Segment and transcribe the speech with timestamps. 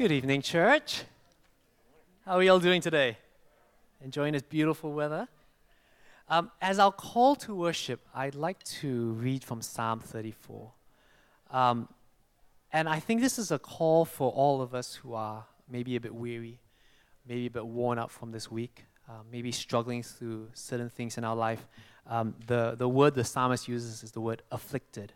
[0.00, 1.02] Good evening, church.
[2.24, 3.18] How are you all doing today?
[4.02, 5.28] Enjoying this beautiful weather?
[6.26, 10.72] Um, as our call to worship, I'd like to read from Psalm 34.
[11.50, 11.86] Um,
[12.72, 16.00] and I think this is a call for all of us who are maybe a
[16.00, 16.60] bit weary,
[17.28, 21.24] maybe a bit worn out from this week, uh, maybe struggling through certain things in
[21.24, 21.68] our life.
[22.06, 25.12] Um, the, the word the psalmist uses is the word afflicted.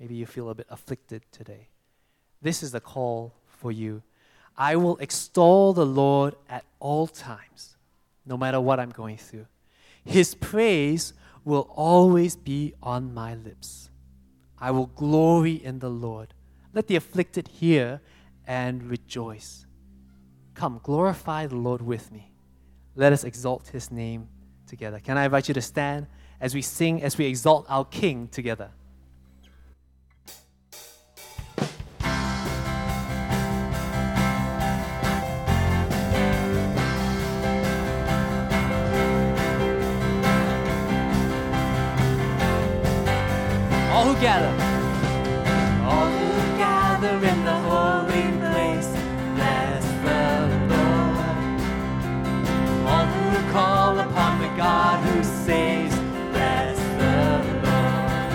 [0.00, 1.68] Maybe you feel a bit afflicted today.
[2.40, 4.02] This is the call for you
[4.56, 7.76] I will extol the Lord at all times,
[8.24, 9.46] no matter what I'm going through.
[10.04, 11.12] His praise
[11.44, 13.90] will always be on my lips.
[14.58, 16.34] I will glory in the Lord.
[16.72, 18.00] Let the afflicted hear
[18.46, 19.66] and rejoice.
[20.54, 22.32] Come, glorify the Lord with me.
[22.94, 24.28] Let us exalt his name
[24.66, 25.00] together.
[25.00, 26.06] Can I invite you to stand
[26.40, 28.70] as we sing, as we exalt our King together?
[44.24, 44.56] Gather.
[45.84, 48.88] All who gather in the holy place,
[49.36, 50.24] bless the
[50.72, 51.60] Lord.
[52.88, 55.94] All who call upon the God who saves,
[56.32, 57.18] bless the
[57.66, 58.32] Lord.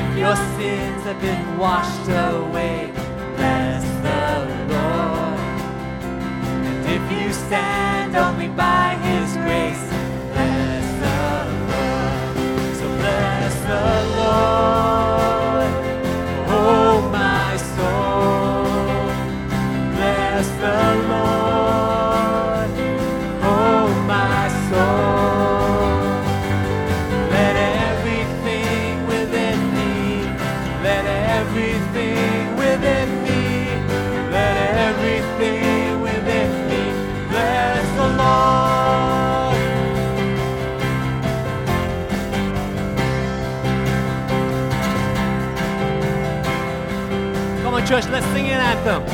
[0.00, 2.90] If your sins have been washed away,
[3.36, 4.26] bless the
[4.74, 5.38] Lord.
[6.66, 9.83] And if you stand only by His grace,
[13.84, 15.03] bless
[48.00, 49.13] church, let's sing an anthem.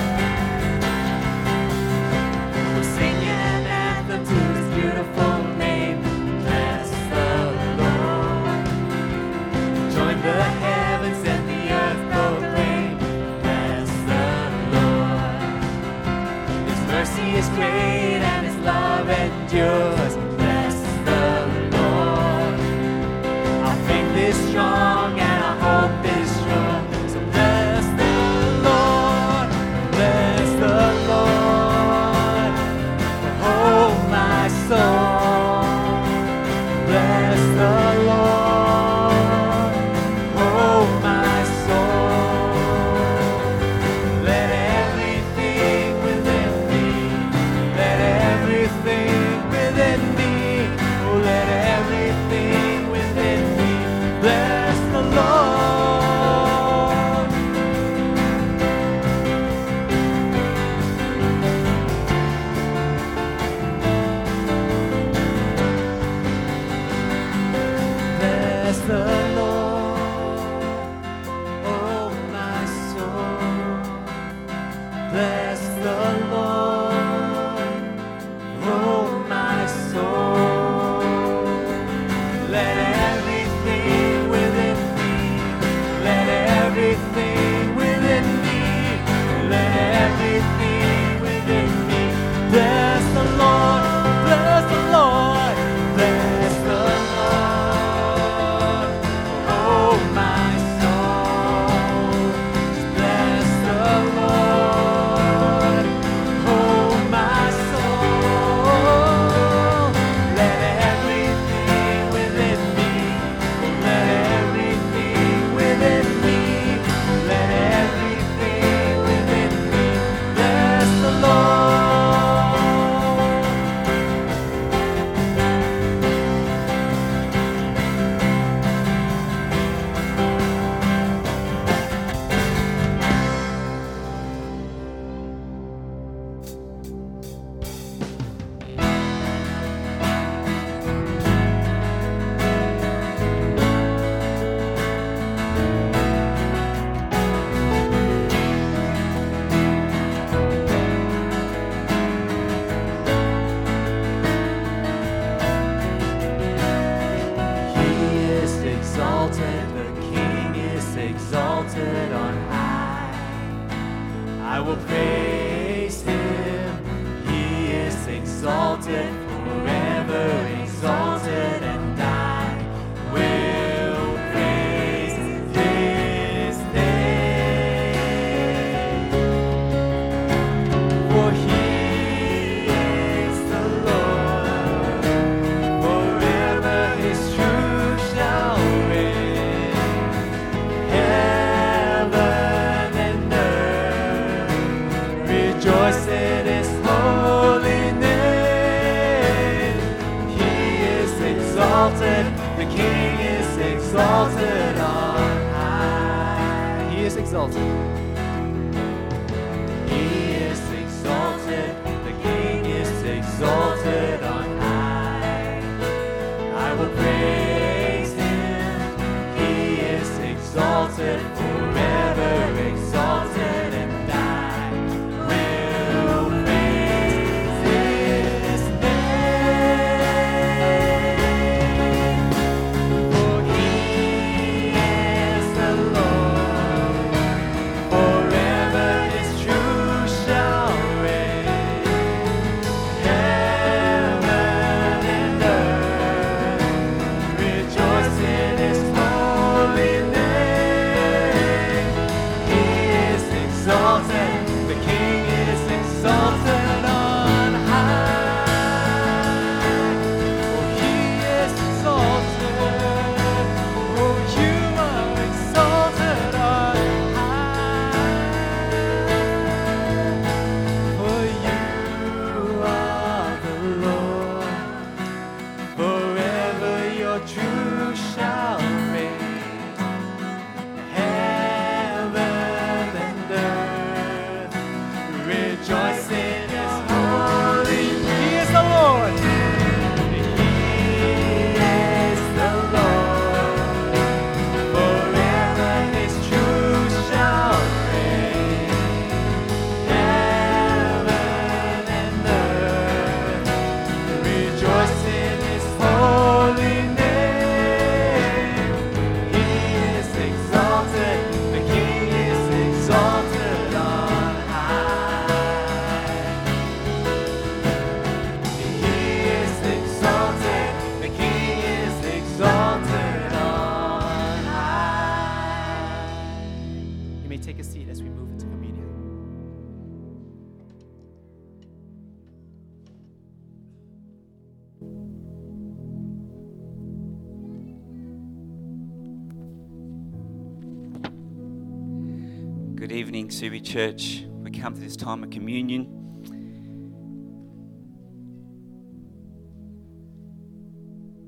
[343.70, 344.24] Church.
[344.42, 345.86] We come to this time of communion.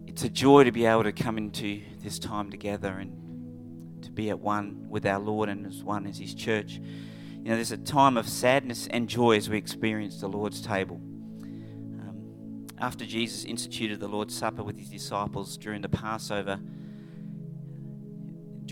[0.09, 4.29] It's a joy to be able to come into this time together and to be
[4.31, 6.81] at one with our Lord and as one as His church.
[6.81, 10.97] You know, there's a time of sadness and joy as we experience the Lord's table.
[10.97, 16.59] Um, after Jesus instituted the Lord's Supper with His disciples during the Passover,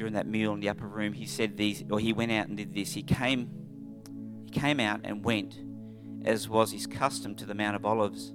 [0.01, 2.57] during that meal in the upper room, he said these, or he went out and
[2.57, 2.95] did this.
[2.95, 3.51] He came,
[4.47, 5.61] he came out and went,
[6.25, 8.33] as was his custom, to the Mount of Olives.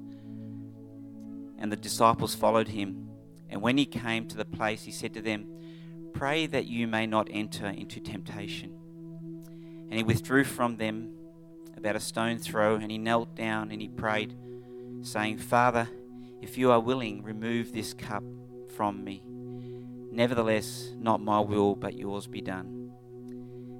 [1.57, 3.09] And the disciples followed him.
[3.49, 5.47] And when he came to the place, he said to them,
[6.13, 8.77] Pray that you may not enter into temptation.
[9.89, 11.15] And he withdrew from them
[11.75, 14.35] about a stone throw, and he knelt down and he prayed,
[15.01, 15.89] saying, Father,
[16.43, 18.23] if you are willing, remove this cup
[18.75, 19.23] from me.
[20.15, 22.89] Nevertheless, not my will, but yours be done.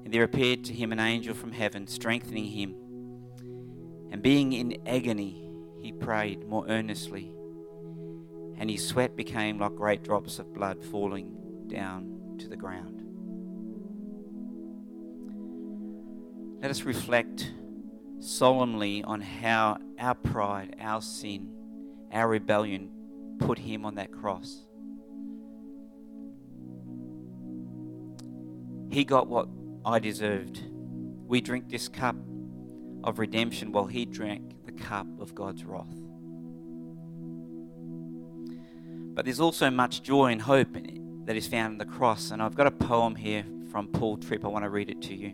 [0.04, 2.76] And there appeared to him an angel from heaven, strengthening him.
[4.12, 5.50] And being in agony,
[5.82, 7.34] he prayed more earnestly.
[8.58, 11.38] And his sweat became like great drops of blood falling
[11.68, 13.02] down to the ground.
[16.62, 17.50] Let us reflect
[18.20, 21.54] solemnly on how our pride, our sin,
[22.12, 22.92] our rebellion
[23.40, 24.65] put him on that cross.
[28.90, 29.48] He got what
[29.86, 30.62] I deserved.
[31.28, 32.16] We drink this cup
[33.04, 35.88] of redemption while he drank the cup of God's wrath.
[39.14, 40.74] But there's also much joy and hope
[41.26, 42.32] that is found in the cross.
[42.32, 44.44] And I've got a poem here from Paul Tripp.
[44.44, 45.34] I want to read it to you.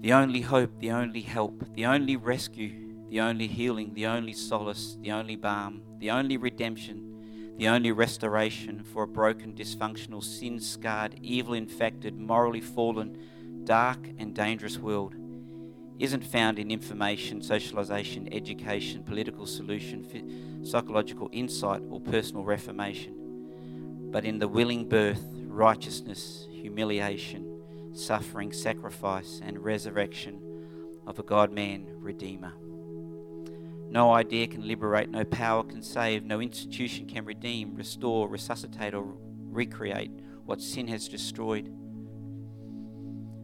[0.00, 4.96] The only hope, the only help, the only rescue, the only healing, the only solace,
[5.00, 7.13] the only balm, the only redemption,
[7.56, 13.16] the only restoration for a broken, dysfunctional, sin scarred, evil infected, morally fallen,
[13.64, 15.14] dark, and dangerous world
[15.98, 20.04] isn't found in information, socialization, education, political solution,
[20.64, 23.14] psychological insight, or personal reformation,
[24.10, 27.60] but in the willing birth, righteousness, humiliation,
[27.92, 30.40] suffering, sacrifice, and resurrection
[31.06, 32.52] of a God man Redeemer.
[33.94, 39.04] No idea can liberate, no power can save, no institution can redeem, restore, resuscitate, or
[39.38, 40.10] recreate
[40.44, 41.72] what sin has destroyed.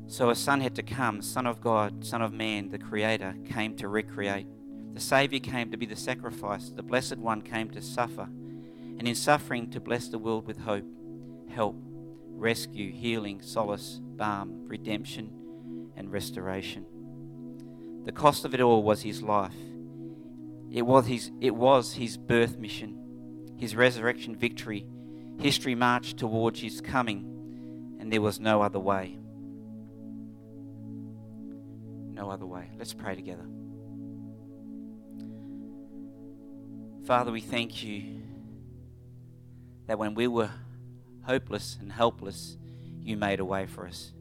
[0.08, 3.76] So a son had to come, Son of God, Son of Man, the Creator, came
[3.76, 4.48] to recreate.
[4.92, 6.70] The Saviour came to be the sacrifice.
[6.70, 10.84] The Blessed One came to suffer, and in suffering to bless the world with hope,
[11.48, 11.76] help,
[12.26, 15.30] rescue, healing, solace, balm, redemption,
[15.94, 16.86] and restoration.
[18.04, 19.54] The cost of it all was his life.
[20.70, 24.86] It was his, it was his birth mission, his resurrection victory.
[25.38, 29.18] History marched towards his coming, and there was no other way.
[32.12, 32.70] No other way.
[32.78, 33.46] Let's pray together.
[37.04, 38.22] Father, we thank you
[39.86, 40.50] that when we were
[41.22, 42.56] hopeless and helpless,
[43.00, 44.12] you made a way for us.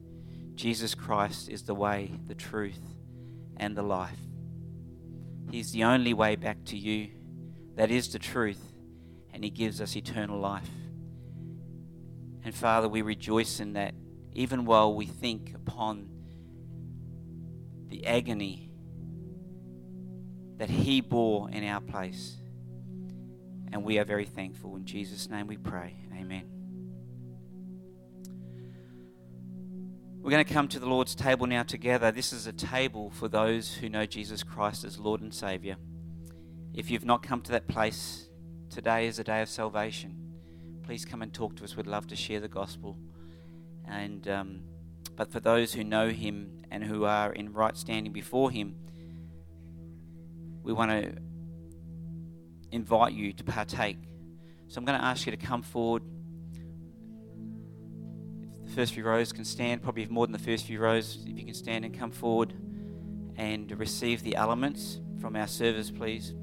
[0.55, 2.81] Jesus Christ is the way, the truth,
[3.57, 4.17] and the life.
[5.49, 7.09] He's the only way back to you.
[7.75, 8.61] That is the truth,
[9.33, 10.69] and He gives us eternal life.
[12.43, 13.93] And Father, we rejoice in that
[14.33, 16.09] even while we think upon
[17.87, 18.69] the agony
[20.57, 22.35] that He bore in our place.
[23.71, 24.75] And we are very thankful.
[24.75, 25.95] In Jesus' name we pray.
[26.13, 26.58] Amen.
[30.21, 32.11] We're going to come to the Lord's table now together.
[32.11, 35.77] This is a table for those who know Jesus Christ as Lord and Savior.
[36.73, 38.27] If you've not come to that place,
[38.69, 40.17] today is a day of salvation.
[40.83, 41.77] Please come and talk to us.
[41.77, 42.97] We'd love to share the gospel.
[43.87, 44.63] And um,
[45.15, 48.75] but for those who know Him and who are in right standing before Him,
[50.63, 51.13] we want to
[52.73, 53.99] invite you to partake.
[54.67, 56.03] So I'm going to ask you to come forward.
[58.79, 61.53] First few rows can stand, probably more than the first few rows, if you can
[61.53, 62.53] stand and come forward
[63.35, 66.33] and receive the elements from our servers, please.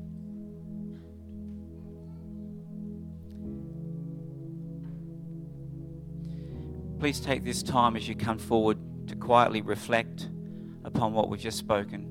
[7.01, 8.77] Please take this time as you come forward
[9.09, 10.29] to quietly reflect
[10.85, 12.07] upon what we've just spoken,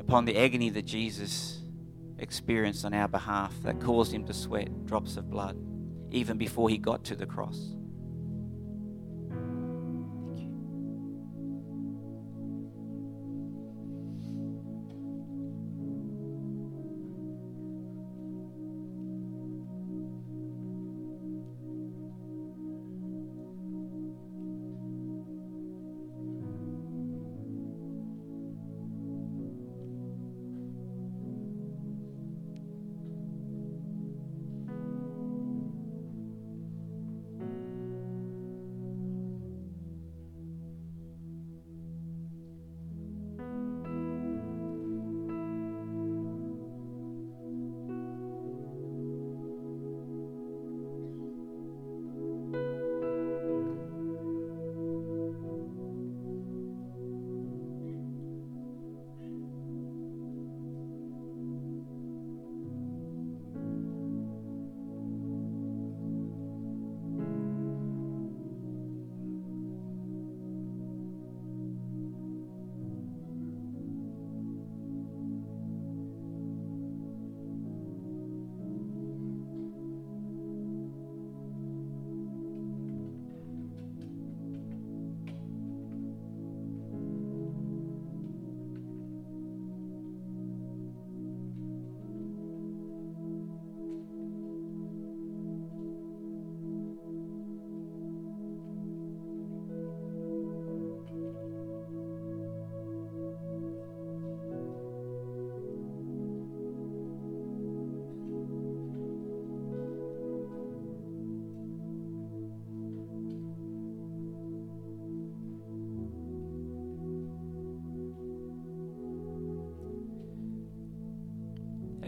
[0.00, 1.60] upon the agony that Jesus
[2.18, 5.54] experienced on our behalf that caused him to sweat drops of blood
[6.10, 7.74] even before he got to the cross.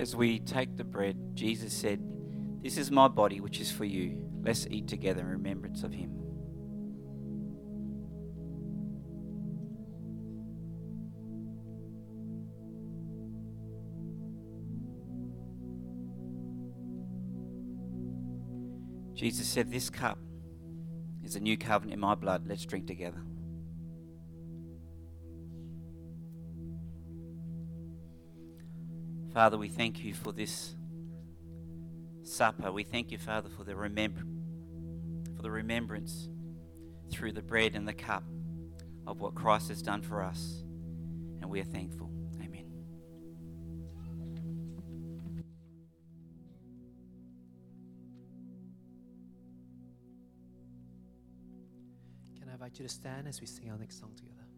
[0.00, 2.00] As we take the bread, Jesus said,
[2.62, 4.16] This is my body, which is for you.
[4.42, 6.16] Let's eat together in remembrance of him.
[19.14, 20.18] Jesus said, This cup
[21.22, 22.44] is a new covenant in my blood.
[22.48, 23.22] Let's drink together.
[29.32, 30.74] Father, we thank you for this
[32.24, 32.72] supper.
[32.72, 33.74] We thank you, Father, for the
[35.36, 36.28] for the remembrance
[37.10, 38.24] through the bread and the cup
[39.06, 40.64] of what Christ has done for us.
[41.40, 42.10] And we are thankful.
[42.42, 42.66] Amen.
[52.38, 54.49] Can I invite you to stand as we sing our next song together?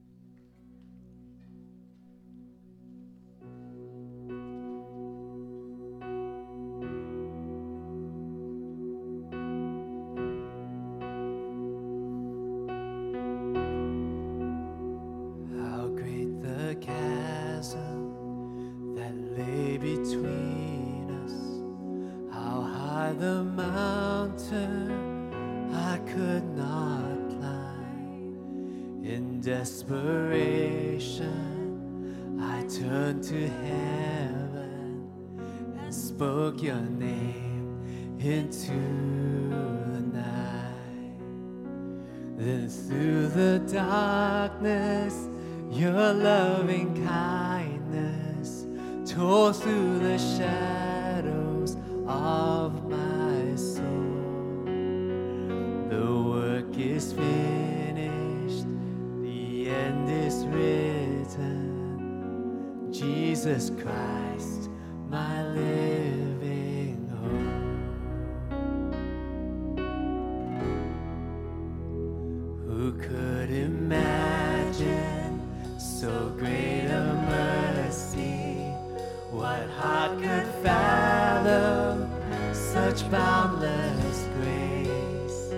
[79.42, 82.08] What heart could fathom
[82.54, 85.50] such boundless grace?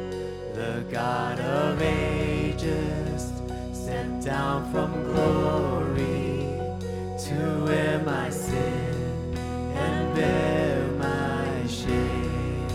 [0.55, 3.31] The God of ages
[3.75, 6.57] sent down from glory
[7.27, 9.37] to wear my sin
[9.75, 12.67] and bear my shame.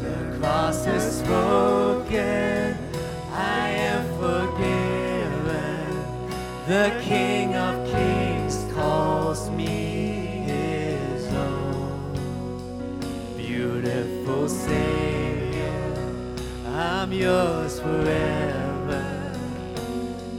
[0.00, 2.76] The cross is spoken,
[3.32, 5.88] I am forgiven.
[6.66, 7.37] The King
[17.18, 19.32] yours forever.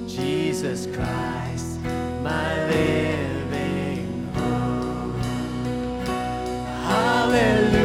[0.08, 1.80] Jesus Christ,
[2.24, 5.16] my living hope.
[6.88, 7.80] Hallelujah.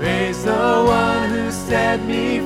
[0.00, 2.37] Praise the one who set me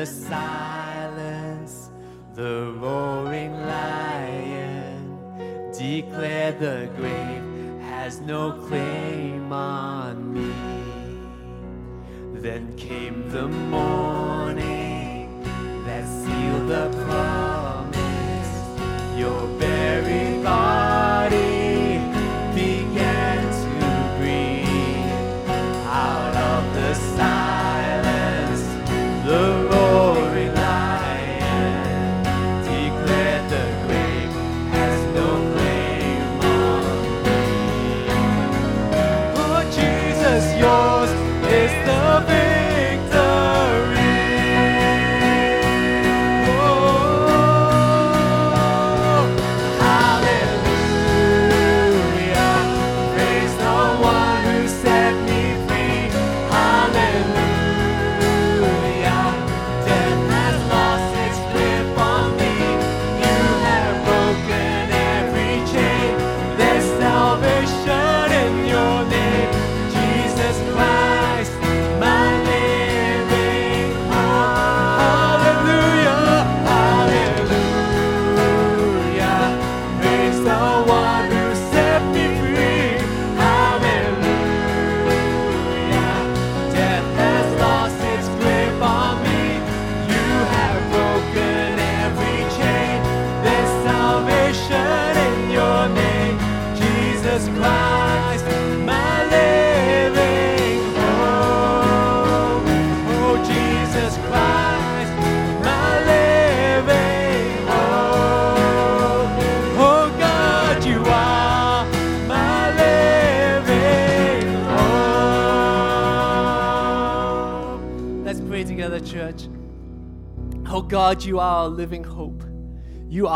[0.00, 1.90] the silence,
[2.34, 5.18] the roaring lion
[5.76, 7.44] declared the grave
[7.82, 10.54] has no claim on me.
[12.40, 15.42] Then came the morning
[15.84, 18.52] that sealed the promise.
[19.18, 20.29] Your buried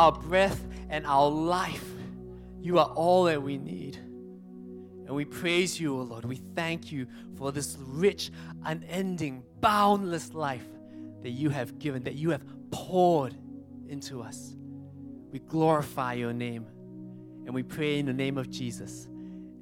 [0.04, 1.84] our breath and our life.
[2.60, 3.96] You are all that we need.
[3.96, 6.26] And we praise you, O oh Lord.
[6.26, 7.06] We thank you
[7.38, 8.30] for this rich,
[8.64, 10.66] unending, boundless life
[11.22, 13.34] that you have given, that you have poured
[13.88, 14.54] into us.
[15.30, 16.66] We glorify your name.
[17.46, 19.08] And we pray in the name of Jesus.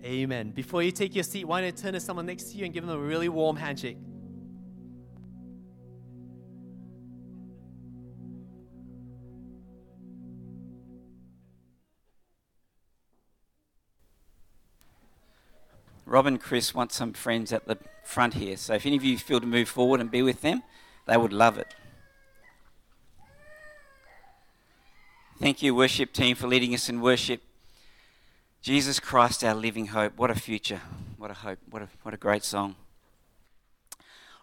[0.04, 0.50] Amen.
[0.50, 2.74] Before you take your seat, why don't you turn to someone next to you and
[2.74, 3.98] give them a really warm handshake?
[16.12, 18.58] Rob and Chris want some friends at the front here.
[18.58, 20.62] So if any of you feel to move forward and be with them,
[21.06, 21.74] they would love it.
[25.40, 27.40] Thank you, worship team, for leading us in worship.
[28.60, 30.18] Jesus Christ, our living hope.
[30.18, 30.82] What a future.
[31.16, 31.60] What a hope.
[31.70, 32.76] What a, what a great song.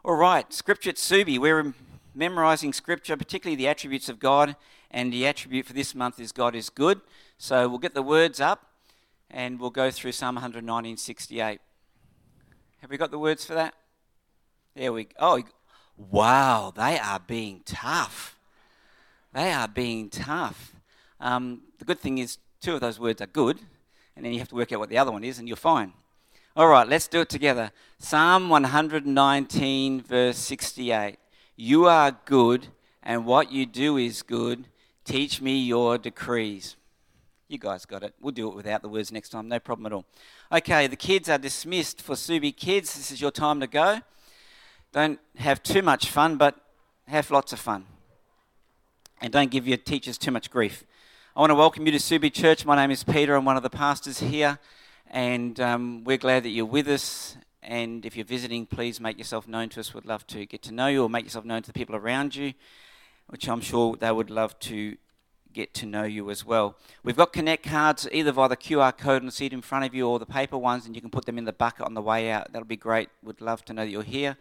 [0.04, 1.38] All right, Scripture at Subi.
[1.38, 1.76] We're
[2.16, 4.56] memorizing Scripture, particularly the attributes of God.
[4.90, 7.02] And the attribute for this month is God is good.
[7.38, 8.69] So we'll get the words up
[9.32, 11.60] and we'll go through Psalm 119.68.
[12.82, 13.74] Have we got the words for that?
[14.76, 15.12] There we go.
[15.20, 15.44] Oh,
[15.98, 18.38] wow, they are being tough.
[19.34, 20.74] They are being tough.
[21.20, 23.60] Um, the good thing is, two of those words are good,
[24.16, 25.94] and then you have to work out what the other one is, and you're fine.
[26.56, 27.72] All right, let's do it together.
[28.00, 31.18] Psalm 119, verse 68.
[31.56, 32.68] You are good,
[33.04, 34.68] and what you do is good.
[35.04, 36.76] Teach me your decrees.
[37.52, 38.14] You guys got it.
[38.22, 40.06] We'll do it without the words next time, no problem at all.
[40.52, 42.94] Okay, the kids are dismissed for Subi Kids.
[42.94, 44.02] This is your time to go.
[44.92, 46.60] Don't have too much fun, but
[47.08, 47.88] have lots of fun.
[49.20, 50.84] And don't give your teachers too much grief.
[51.36, 52.68] I want to welcome you to Subi Church.
[52.68, 53.34] My name is Peter.
[53.34, 54.60] I'm one of the pastors here,
[55.10, 57.36] and um, we're glad that you're with us.
[57.64, 59.92] And if you're visiting, please make yourself known to us.
[59.92, 62.36] We'd love to get to know you or make yourself known to the people around
[62.36, 62.54] you,
[63.26, 64.98] which I'm sure they would love to
[65.54, 66.76] get to know you as well.
[67.04, 69.94] We've got Connect cards either via the QR code and the seat in front of
[69.94, 72.02] you or the paper ones, and you can put them in the bucket on the
[72.02, 72.52] way out.
[72.52, 73.10] That'll be great.
[73.24, 74.38] We'd love to know that you're here,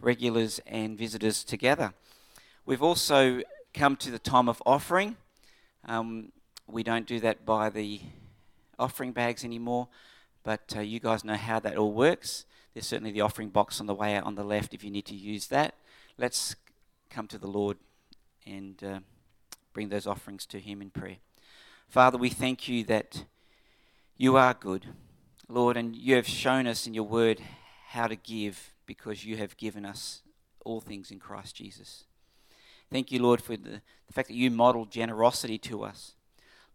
[0.00, 1.92] regulars and visitors together.
[2.66, 3.40] We've also
[3.72, 5.16] come to the time of offering.
[5.86, 6.32] Um,
[6.66, 8.00] we don't do that by the
[8.78, 9.88] offering bags anymore,
[10.44, 12.44] but uh, you guys know how that all works.
[12.74, 15.06] There's certainly the offering box on the way out on the left if you need
[15.06, 15.74] to use that.
[16.18, 16.54] Let's
[17.08, 17.78] come to the Lord
[18.46, 18.82] and.
[18.84, 18.98] Uh,
[19.80, 21.16] bring those offerings to Him in prayer.
[21.88, 23.24] Father, we thank you that
[24.18, 24.84] you are good,
[25.48, 27.40] Lord, and you have shown us in your word
[27.88, 30.20] how to give because you have given us
[30.66, 32.04] all things in Christ Jesus.
[32.92, 36.12] Thank you, Lord, for the, the fact that you modeled generosity to us.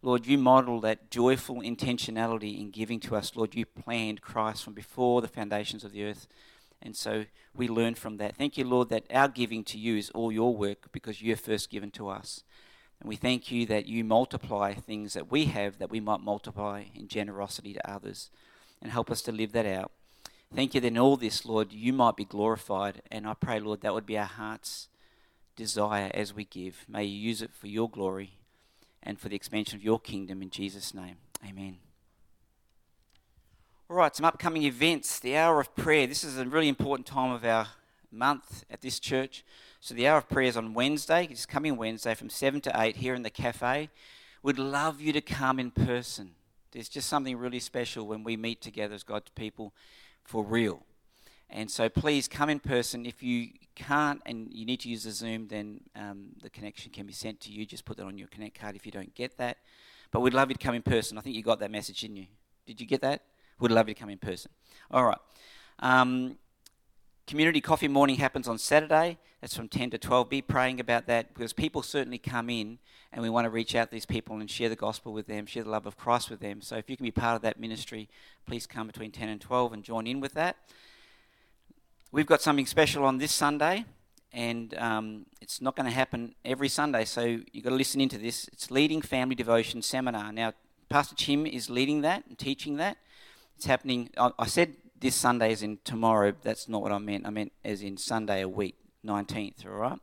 [0.01, 3.35] Lord, you model that joyful intentionality in giving to us.
[3.35, 6.25] Lord, you planned Christ from before the foundations of the earth.
[6.81, 8.35] And so we learn from that.
[8.35, 11.39] Thank you, Lord, that our giving to you is all your work because you have
[11.39, 12.43] first given to us.
[12.99, 16.85] And we thank you that you multiply things that we have that we might multiply
[16.93, 18.29] in generosity to others
[18.81, 19.91] and help us to live that out.
[20.53, 23.01] Thank you that in all this, Lord, you might be glorified.
[23.11, 24.87] And I pray, Lord, that would be our heart's
[25.55, 26.85] desire as we give.
[26.87, 28.37] May you use it for your glory
[29.03, 31.17] and for the expansion of your kingdom in Jesus' name.
[31.47, 31.77] Amen.
[33.89, 35.19] All right, some upcoming events.
[35.19, 36.07] The hour of prayer.
[36.07, 37.67] This is a really important time of our
[38.15, 39.43] month at this church.
[39.79, 41.27] So the hour of prayer is on Wednesday.
[41.29, 43.89] It's coming Wednesday from 7 to 8 here in the cafe.
[44.41, 46.31] We'd love you to come in person.
[46.71, 49.73] There's just something really special when we meet together as God's people
[50.23, 50.83] for real.
[51.49, 53.05] And so please come in person.
[53.05, 57.05] If you can't and you need to use the Zoom, then um, the connection can
[57.05, 57.65] be sent to you.
[57.65, 59.57] Just put that on your Connect card if you don't get that.
[60.11, 61.17] But we'd love you to come in person.
[61.17, 62.27] I think you got that message, didn't you?
[62.65, 63.21] Did you get that?
[63.59, 64.51] We'd love you to come in person.
[64.91, 65.17] All right.
[65.79, 66.37] Um,
[67.27, 69.17] Community coffee morning happens on Saturday.
[69.41, 70.29] That's from 10 to 12.
[70.29, 72.77] Be praying about that because people certainly come in
[73.11, 75.47] and we want to reach out to these people and share the gospel with them,
[75.47, 76.61] share the love of Christ with them.
[76.61, 78.09] So if you can be part of that ministry,
[78.45, 80.57] please come between 10 and 12 and join in with that.
[82.11, 83.85] We've got something special on this Sunday,
[84.31, 88.19] and um, it's not going to happen every Sunday, so you've got to listen into
[88.19, 88.47] this.
[88.49, 90.31] It's Leading Family Devotion Seminar.
[90.31, 90.53] Now,
[90.89, 92.97] Pastor Chin is leading that and teaching that.
[93.57, 96.33] It's happening, I, I said this Sunday is in tomorrow.
[96.41, 97.27] That's not what I meant.
[97.27, 99.99] I meant as in Sunday a week, 19th, all right?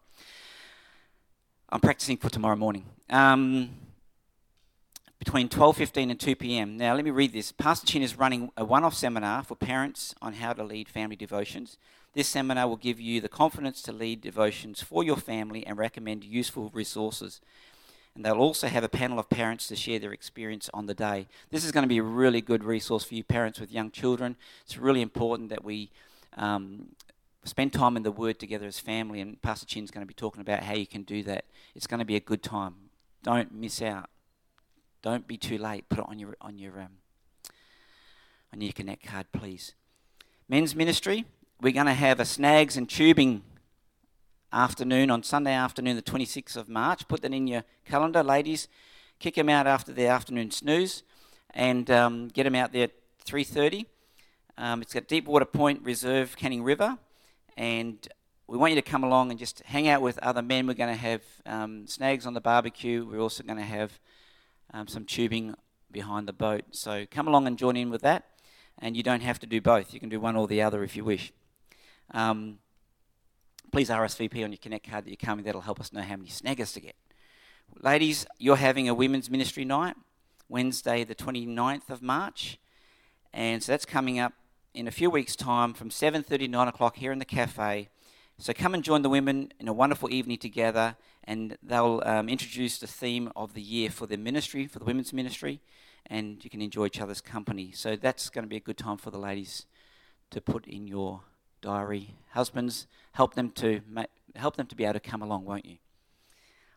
[1.71, 2.85] I'm practicing for tomorrow morning.
[3.11, 3.71] Um,
[5.19, 6.77] between 12.15 and 2 p.m.
[6.77, 7.51] Now, let me read this.
[7.51, 11.79] Pastor Chin is running a one-off seminar for parents on how to lead family devotions.
[12.15, 16.23] This seminar will give you the confidence to lead devotions for your family and recommend
[16.23, 17.41] useful resources
[18.15, 21.29] and they'll also have a panel of parents to share their experience on the day.
[21.51, 24.37] This is going to be a really good resource for you parents with young children.
[24.65, 25.91] It's really important that we
[26.37, 26.89] um,
[27.45, 29.21] spend time in the Word together as family.
[29.21, 31.47] And Pastor Chin's going to be talking about how you can do that.
[31.75, 32.75] It's going to be a good time.
[33.23, 34.11] Don't miss out.
[35.01, 35.89] Don't be too late.
[35.89, 36.99] Put it on your on your um,
[38.53, 39.75] on your connect card, please.
[40.49, 41.25] Men's ministry.
[41.61, 43.43] We're going to have a snags and tubing
[44.53, 47.09] afternoon on Sunday afternoon, the 26th of March.
[47.09, 48.69] Put that in your calendar, ladies.
[49.19, 51.03] Kick them out after the afternoon snooze,
[51.55, 52.93] and um, get them out there at
[53.25, 53.87] 3:30.
[54.59, 56.99] Um, it's got Deepwater Point Reserve, Canning River,
[57.57, 58.07] and
[58.47, 60.67] we want you to come along and just hang out with other men.
[60.67, 63.07] We're going to have um, snags on the barbecue.
[63.07, 63.99] We're also going to have
[64.75, 65.55] um, some tubing
[65.91, 66.65] behind the boat.
[66.73, 68.25] So come along and join in with that.
[68.79, 69.95] And you don't have to do both.
[69.95, 71.33] You can do one or the other if you wish.
[72.11, 72.59] Um,
[73.73, 75.47] please RSVP on your Connect card that you're coming.
[75.47, 76.95] That'll help us know how many snaggers to get.
[77.81, 79.97] Ladies, you're having a women's ministry night
[80.51, 82.59] Wednesday, the 29th of March.
[83.33, 84.35] And so that's coming up
[84.75, 87.89] in a few weeks' time from 7.30 to 9 o'clock here in the cafe.
[88.37, 92.79] So come and join the women in a wonderful evening together, and they'll um, introduce
[92.79, 95.63] the theme of the year for the ministry, for the women's ministry,
[96.05, 97.73] and you can enjoy each other's company.
[97.73, 99.65] So that's going to be a good time for the ladies
[100.31, 101.23] to put in your
[101.63, 102.15] diary.
[102.33, 104.05] Husbands, help them to ma-
[104.37, 105.79] help them to be able to come along, won't you?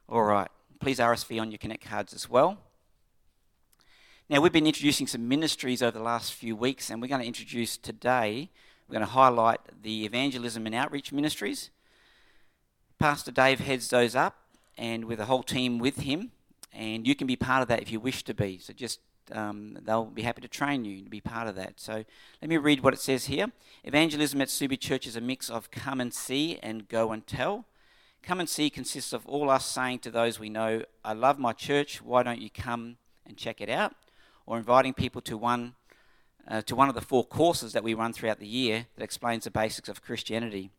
[0.08, 0.48] All right.
[0.80, 2.58] Please RSV on your Connect cards as well.
[4.30, 7.28] Now, we've been introducing some ministries over the last few weeks, and we're going to
[7.28, 8.50] introduce today,
[8.88, 11.70] we're going to highlight the evangelism and outreach ministries.
[12.98, 14.36] Pastor Dave heads those up,
[14.78, 16.32] and with a whole team with him,
[16.74, 18.58] and you can be part of that if you wish to be.
[18.58, 19.00] So just
[19.32, 21.80] um, they'll be happy to train you to be part of that.
[21.80, 22.04] So
[22.42, 23.52] let me read what it says here.
[23.84, 27.66] Evangelism at Subi Church is a mix of come and see and go and tell.
[28.24, 31.54] Come and see consists of all us saying to those we know, I love my
[31.54, 33.94] church, why don't you come and check it out?
[34.46, 35.76] or inviting people to one
[36.48, 39.46] uh, to one of the four courses that we run throughout the year that explains
[39.46, 40.70] the basics of Christianity.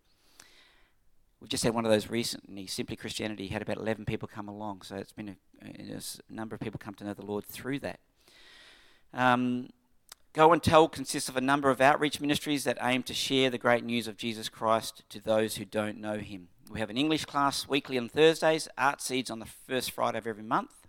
[1.41, 2.69] We just had one of those recently.
[2.69, 6.61] Simply Christianity had about 11 people come along, so it's been a, a number of
[6.61, 7.99] people come to know the Lord through that.
[9.13, 9.69] Um,
[10.37, 13.57] Go and Tell consists of a number of outreach ministries that aim to share the
[13.57, 16.49] great news of Jesus Christ to those who don't know him.
[16.71, 20.27] We have an English class weekly on Thursdays, Art Seeds on the first Friday of
[20.27, 20.89] every month,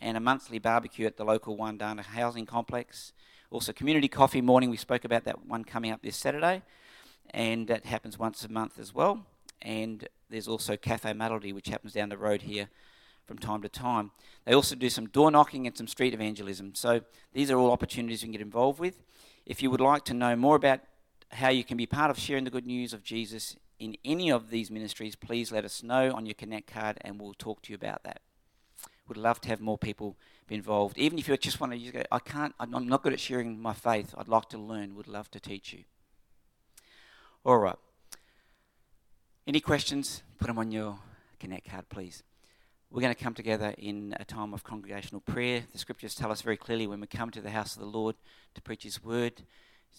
[0.00, 3.12] and a monthly barbecue at the local Wandana housing complex.
[3.50, 4.70] Also, community coffee morning.
[4.70, 6.62] We spoke about that one coming up this Saturday,
[7.30, 9.26] and that happens once a month as well.
[9.60, 12.70] And there's also Cafe Melody, which happens down the road here
[13.26, 14.10] from time to time.
[14.44, 16.74] They also do some door knocking and some street evangelism.
[16.74, 17.00] So
[17.32, 19.02] these are all opportunities you can get involved with.
[19.44, 20.80] If you would like to know more about
[21.32, 24.50] how you can be part of sharing the good news of Jesus in any of
[24.50, 27.74] these ministries, please let us know on your Connect card and we'll talk to you
[27.74, 28.20] about that
[29.08, 30.98] would love to have more people be involved.
[30.98, 33.60] Even if you just want to use it, I can't, I'm not good at sharing
[33.60, 34.14] my faith.
[34.16, 35.84] I'd like to learn, would love to teach you.
[37.44, 37.76] All right.
[39.46, 40.22] Any questions?
[40.38, 40.98] Put them on your
[41.38, 42.22] Connect card, please.
[42.90, 45.64] We're going to come together in a time of congregational prayer.
[45.72, 48.14] The scriptures tell us very clearly when we come to the house of the Lord
[48.54, 49.42] to preach His word,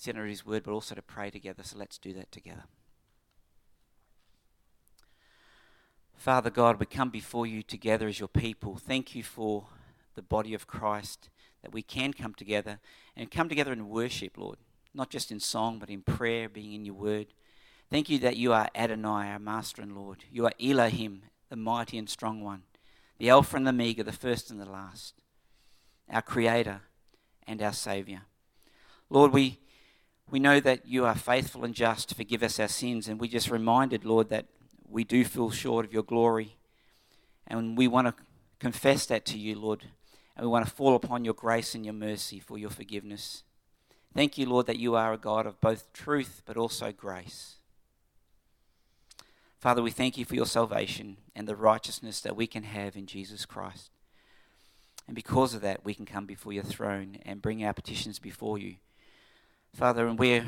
[0.08, 1.64] under His word, but also to pray together.
[1.64, 2.64] So let's do that together.
[6.16, 8.78] Father God, we come before you together as your people.
[8.78, 9.66] Thank you for
[10.16, 11.30] the body of Christ,
[11.62, 12.80] that we can come together
[13.16, 14.58] and come together in worship, Lord,
[14.94, 17.28] not just in song, but in prayer, being in your word.
[17.92, 20.24] Thank you that you are Adonai, our Master and Lord.
[20.32, 22.64] You are Elohim, the mighty and strong one,
[23.18, 25.14] the Alpha and the Omega, the first and the last,
[26.10, 26.82] our Creator
[27.46, 28.22] and our Savior.
[29.10, 29.60] Lord, we,
[30.30, 33.28] we know that you are faithful and just to forgive us our sins, and we
[33.28, 34.46] just reminded, Lord, that
[34.88, 36.58] we do fall short of your glory.
[37.48, 38.14] And we want to
[38.60, 39.86] confess that to you, Lord.
[40.36, 43.44] And we want to fall upon your grace and your mercy for your forgiveness.
[44.14, 47.57] Thank you, Lord, that you are a God of both truth but also grace.
[49.60, 53.08] Father, we thank you for your salvation and the righteousness that we can have in
[53.08, 53.90] Jesus Christ.
[55.08, 58.60] And because of that, we can come before your throne and bring our petitions before
[58.60, 58.76] you.
[59.74, 60.44] Father, and we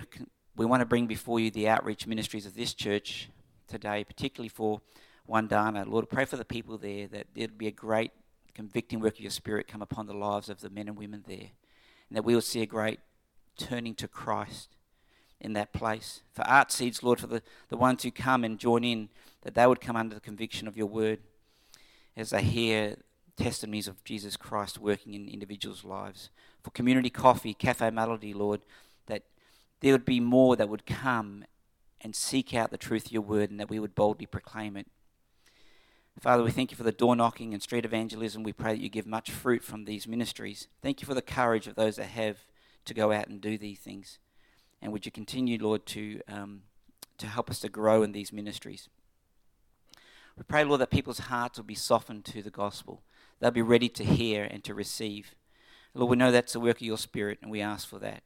[0.56, 3.30] we want to bring before you the outreach ministries of this church
[3.68, 4.82] today, particularly for
[5.28, 5.88] Wandana.
[5.88, 8.12] Lord, pray for the people there that there'd be a great
[8.54, 11.52] convicting work of your Spirit come upon the lives of the men and women there,
[12.10, 13.00] and that we will see a great
[13.58, 14.70] turning to Christ
[15.42, 16.22] in that place.
[16.34, 19.10] For Art Seeds, Lord, for the, the ones who come and join in,
[19.42, 21.20] that they would come under the conviction of your word
[22.16, 22.98] as they hear
[23.38, 26.30] testimonies of Jesus Christ working in individuals' lives.
[26.62, 28.62] For Community Coffee, Cafe Melody, Lord,
[29.08, 29.24] that
[29.80, 31.46] there would be more that would come
[32.02, 34.88] and seek out the truth of your word and that we would boldly proclaim it.
[36.20, 38.44] Father, we thank you for the door knocking and street evangelism.
[38.44, 40.68] We pray that you give much fruit from these ministries.
[40.82, 42.40] Thank you for the courage of those that have
[42.86, 44.20] to go out and do these things.
[44.82, 46.62] And would you continue, Lord, to, um,
[47.18, 48.90] to help us to grow in these ministries.
[50.38, 53.02] We pray, Lord, that people's hearts will be softened to the gospel.
[53.40, 55.36] They'll be ready to hear and to receive.
[55.94, 58.24] Lord, we know that's the work of your Spirit, and we ask for that.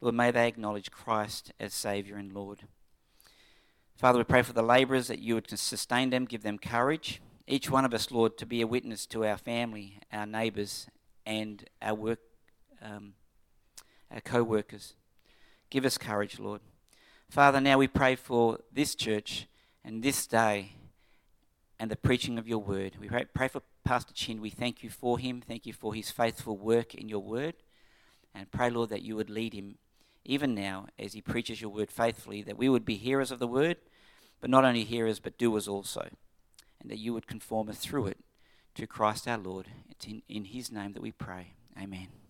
[0.00, 2.60] Lord, may they acknowledge Christ as Saviour and Lord.
[3.96, 7.22] Father, we pray for the labourers that you would sustain them, give them courage.
[7.46, 10.88] Each one of us, Lord, to be a witness to our family, our neighbours,
[11.24, 12.18] and our work,
[12.82, 13.14] um,
[14.10, 14.94] our co-workers.
[15.70, 16.60] Give us courage, Lord.
[17.28, 19.46] Father, now we pray for this church
[19.84, 20.72] and this day
[21.78, 22.96] and the preaching of your word.
[23.00, 24.40] We pray, for Pastor Chin.
[24.40, 25.42] We thank you for him.
[25.46, 27.54] Thank you for his faithful work in your word.
[28.34, 29.76] And pray, Lord, that you would lead him
[30.24, 33.46] even now as he preaches your word faithfully, that we would be hearers of the
[33.46, 33.76] word,
[34.40, 36.08] but not only hearers, but doers also.
[36.80, 38.18] And that you would conform us through it
[38.74, 39.68] to Christ our Lord.
[39.88, 41.54] It's in, in his name that we pray.
[41.80, 42.23] Amen.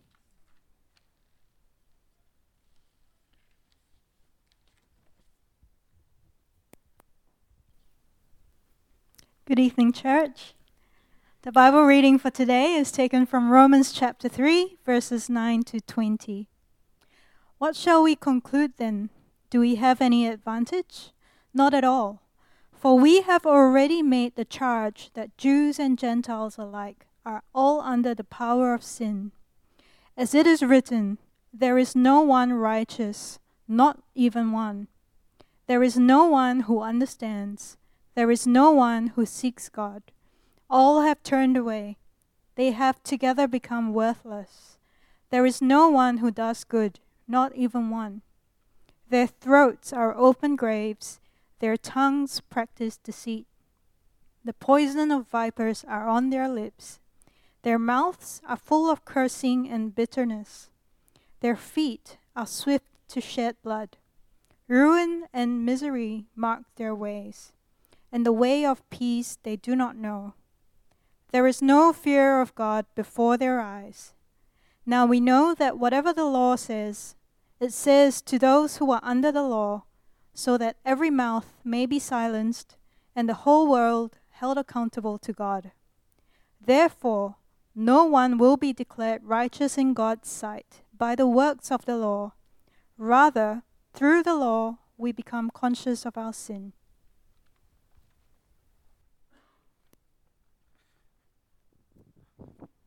[9.47, 10.55] Good evening, church.
[11.43, 16.49] The Bible reading for today is taken from Romans chapter 3, verses 9 to 20.
[17.59, 19.11] What shall we conclude then?
[19.51, 21.13] Do we have any advantage?
[21.53, 22.23] Not at all.
[22.73, 28.15] For we have already made the charge that Jews and Gentiles alike are all under
[28.15, 29.33] the power of sin.
[30.17, 31.19] As it is written,
[31.53, 34.89] there is no one righteous, not even one.
[35.67, 37.77] There is no one who understands.
[38.15, 40.05] There is no one who seeks God.
[40.71, 41.97] All have turned away.
[42.55, 44.79] They have together become worthless.
[45.31, 48.23] There is no one who does good, not even one.
[49.09, 51.19] Their throats are open graves,
[51.59, 53.47] their tongues practice deceit.
[54.45, 57.01] The poison of vipers are on their lips.
[57.63, 60.71] Their mouths are full of cursing and bitterness.
[61.41, 63.97] Their feet are swift to shed blood.
[64.69, 67.53] Ruin and misery mark their ways
[68.15, 70.35] and the way of peace they do not know.
[71.33, 74.15] There is no fear of God before their eyes.
[74.87, 77.17] Now we know that whatever the law says,
[77.59, 79.87] it says to those who are under the law,
[80.33, 82.77] so that every mouth may be silenced
[83.17, 85.73] and the whole world held accountable to God.
[86.61, 87.35] Therefore,
[87.75, 92.35] no one will be declared righteous in God's sight by the works of the law.
[92.97, 96.75] Rather, through the law, we become conscious of our sin.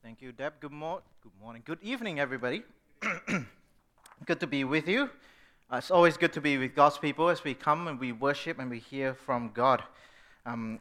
[0.07, 0.53] Thank you, Deb.
[0.61, 1.63] Good, mo- good morning.
[1.65, 2.63] Good evening, everybody.
[4.25, 5.09] good to be with you.
[5.69, 8.57] Uh, it's always good to be with God's people as we come and we worship
[8.57, 9.83] and we hear from God.
[10.45, 10.79] Um,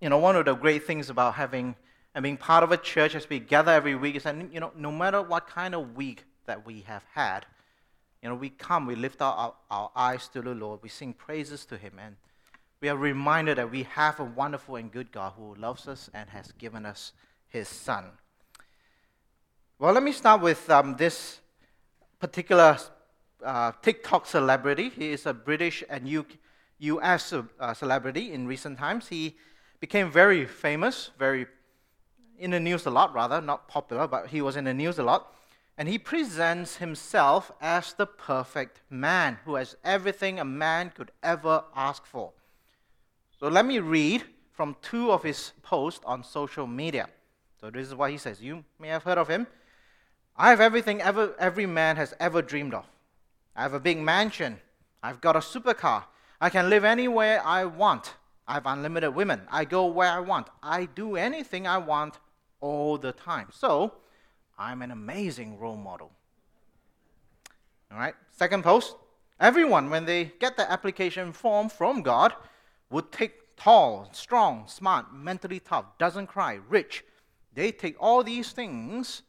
[0.00, 1.74] you know, one of the great things about having
[2.14, 4.70] and being part of a church as we gather every week is that, you know,
[4.76, 7.44] no matter what kind of week that we have had,
[8.22, 11.64] you know, we come, we lift our, our eyes to the Lord, we sing praises
[11.64, 12.14] to Him, and
[12.80, 16.30] we are reminded that we have a wonderful and good God who loves us and
[16.30, 17.10] has given us
[17.48, 18.12] His Son.
[19.80, 21.38] Well, let me start with um, this
[22.18, 22.78] particular
[23.44, 24.88] uh, TikTok celebrity.
[24.88, 26.26] He is a British and U-
[26.80, 29.06] US uh, celebrity in recent times.
[29.06, 29.36] He
[29.78, 31.46] became very famous, very
[32.40, 35.04] in the news a lot, rather, not popular, but he was in the news a
[35.04, 35.32] lot.
[35.76, 41.62] And he presents himself as the perfect man who has everything a man could ever
[41.76, 42.32] ask for.
[43.38, 47.08] So let me read from two of his posts on social media.
[47.60, 48.42] So this is what he says.
[48.42, 49.46] You may have heard of him.
[50.40, 52.86] I have everything ever, every man has ever dreamed of.
[53.56, 54.60] I have a big mansion.
[55.02, 56.04] I've got a supercar.
[56.40, 58.14] I can live anywhere I want.
[58.46, 59.42] I have unlimited women.
[59.50, 60.46] I go where I want.
[60.62, 62.18] I do anything I want
[62.60, 63.48] all the time.
[63.50, 63.94] So,
[64.56, 66.12] I'm an amazing role model.
[67.90, 68.94] All right, second post.
[69.40, 72.32] Everyone, when they get the application form from God,
[72.90, 77.04] would take tall, strong, smart, mentally tough, doesn't cry, rich.
[77.54, 79.22] They take all these things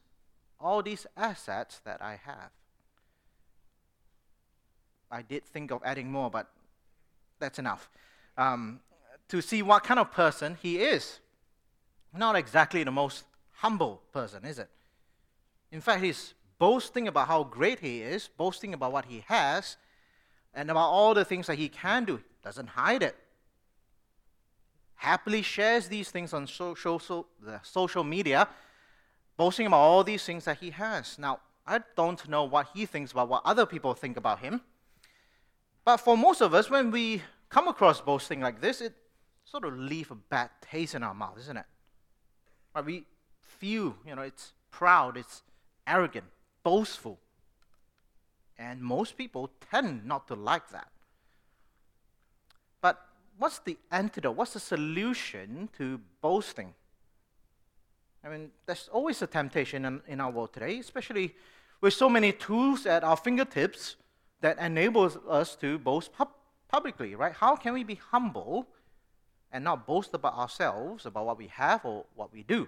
[0.60, 2.51] all these assets that I have.
[5.12, 6.47] I did think of adding more, but
[7.39, 7.89] that's enough.
[8.38, 8.80] Um,
[9.30, 11.20] to see what kind of person he is.
[12.14, 14.70] Not exactly the most humble person, is it?
[15.72, 19.78] In fact, he's boasting about how great he is, boasting about what he has,
[20.53, 22.22] and about all the things that he can do.
[22.43, 23.16] Doesn't hide it.
[24.95, 26.99] Happily shares these things on social,
[27.64, 28.47] social, media
[29.39, 31.17] boasting about all these things that he has.
[31.17, 34.59] Now, I don't know what he thinks about what other people think about him.
[35.85, 38.93] But for most of us, when we come across boasting like this, it
[39.45, 41.63] sort of leaves a bad taste in our mouth, isn't it?
[42.75, 42.85] Right?
[42.85, 43.05] We
[43.41, 45.41] feel, you know, it's proud, it's
[45.87, 46.25] arrogant,
[46.61, 47.17] boastful.
[48.57, 50.89] And most people tend not to like that.
[52.81, 52.99] But
[53.37, 54.35] what's the antidote?
[54.35, 56.73] What's the solution to boasting?
[58.24, 61.36] I mean, there's always a temptation in, in our world today, especially
[61.82, 63.95] with so many tools at our fingertips
[64.41, 66.36] that enables us to boast pub-
[66.67, 67.34] publicly, right?
[67.34, 68.67] How can we be humble
[69.51, 72.67] and not boast about ourselves, about what we have or what we do?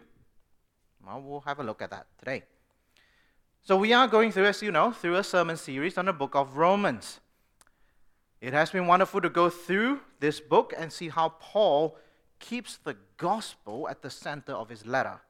[1.05, 2.43] Well, we'll have a look at that today.
[3.63, 6.35] So, we are going through, as you know, through a sermon series on the book
[6.35, 7.19] of Romans.
[8.39, 11.95] It has been wonderful to go through this book and see how Paul
[12.39, 15.21] keeps the gospel at the center of his letter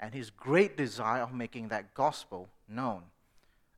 [0.00, 3.02] and his great desire of making that gospel known.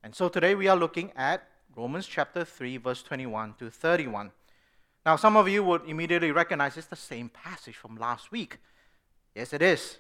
[0.03, 1.43] And so today we are looking at
[1.77, 4.31] Romans chapter 3, verse 21 to 31.
[5.05, 8.59] Now, some of you would immediately recognize it's the same passage from last week.
[9.35, 9.99] Yes, it is.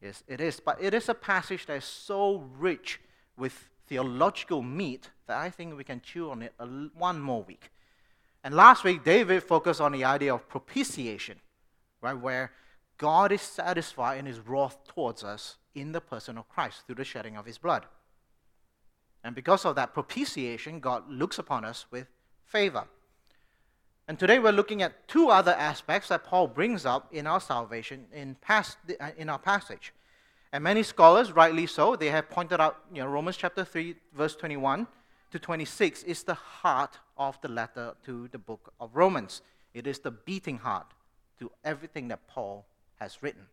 [0.00, 0.60] Yes, it is.
[0.60, 3.00] But it is a passage that is so rich
[3.36, 6.54] with theological meat that I think we can chew on it
[6.96, 7.70] one more week.
[8.44, 11.40] And last week, David focused on the idea of propitiation,
[12.00, 12.52] right, where
[12.98, 17.04] God is satisfied in his wrath towards us in the person of Christ through the
[17.04, 17.84] shedding of his blood.
[19.22, 22.06] And because of that propitiation, God looks upon us with
[22.44, 22.84] favor.
[24.08, 28.06] And today we're looking at two other aspects that Paul brings up in our salvation
[28.12, 29.92] in, past, uh, in our passage.
[30.52, 34.36] And many scholars, rightly so, they have pointed out, you know, Romans chapter 3, verse
[34.36, 34.86] 21
[35.32, 39.42] to 26 is the heart of the letter to the book of Romans.
[39.74, 40.86] It is the beating heart
[41.40, 42.64] to everything that Paul
[42.98, 43.46] has written.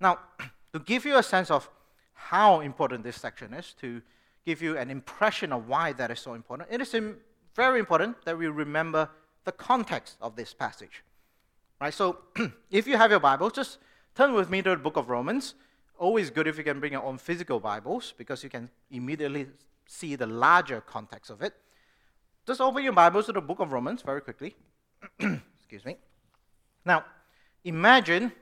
[0.00, 0.18] Now,
[0.72, 1.68] to give you a sense of
[2.12, 4.02] how important this section is, to
[4.44, 6.94] give you an impression of why that is so important, it is
[7.54, 9.08] very important that we remember
[9.44, 11.02] the context of this passage.
[11.80, 11.92] Right?
[11.92, 12.18] So,
[12.70, 13.78] if you have your Bible, just
[14.14, 15.54] turn with me to the book of Romans.
[15.98, 19.46] Always good if you can bring your own physical Bibles because you can immediately
[19.86, 21.54] see the larger context of it.
[22.46, 24.56] Just open your Bibles to the book of Romans very quickly.
[25.18, 25.96] Excuse me.
[26.84, 27.04] Now,
[27.64, 28.32] imagine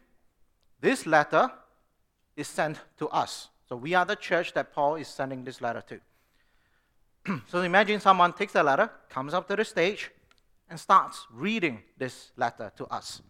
[0.80, 1.50] this letter
[2.36, 3.48] is sent to us.
[3.68, 7.40] So we are the church that Paul is sending this letter to.
[7.46, 10.10] so imagine someone takes the letter, comes up to the stage,
[10.68, 13.22] and starts reading this letter to us.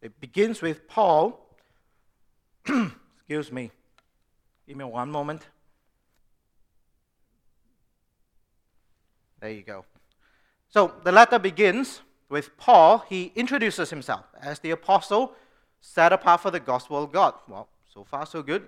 [0.00, 1.56] It begins with Paul.
[2.66, 3.70] Excuse me.
[4.66, 5.46] Give me one moment.
[9.40, 9.84] There you go.
[10.68, 13.04] So the letter begins with Paul.
[13.08, 15.34] He introduces himself as the apostle
[15.80, 17.34] set apart for the gospel of God.
[17.48, 18.66] Well, so far, so good.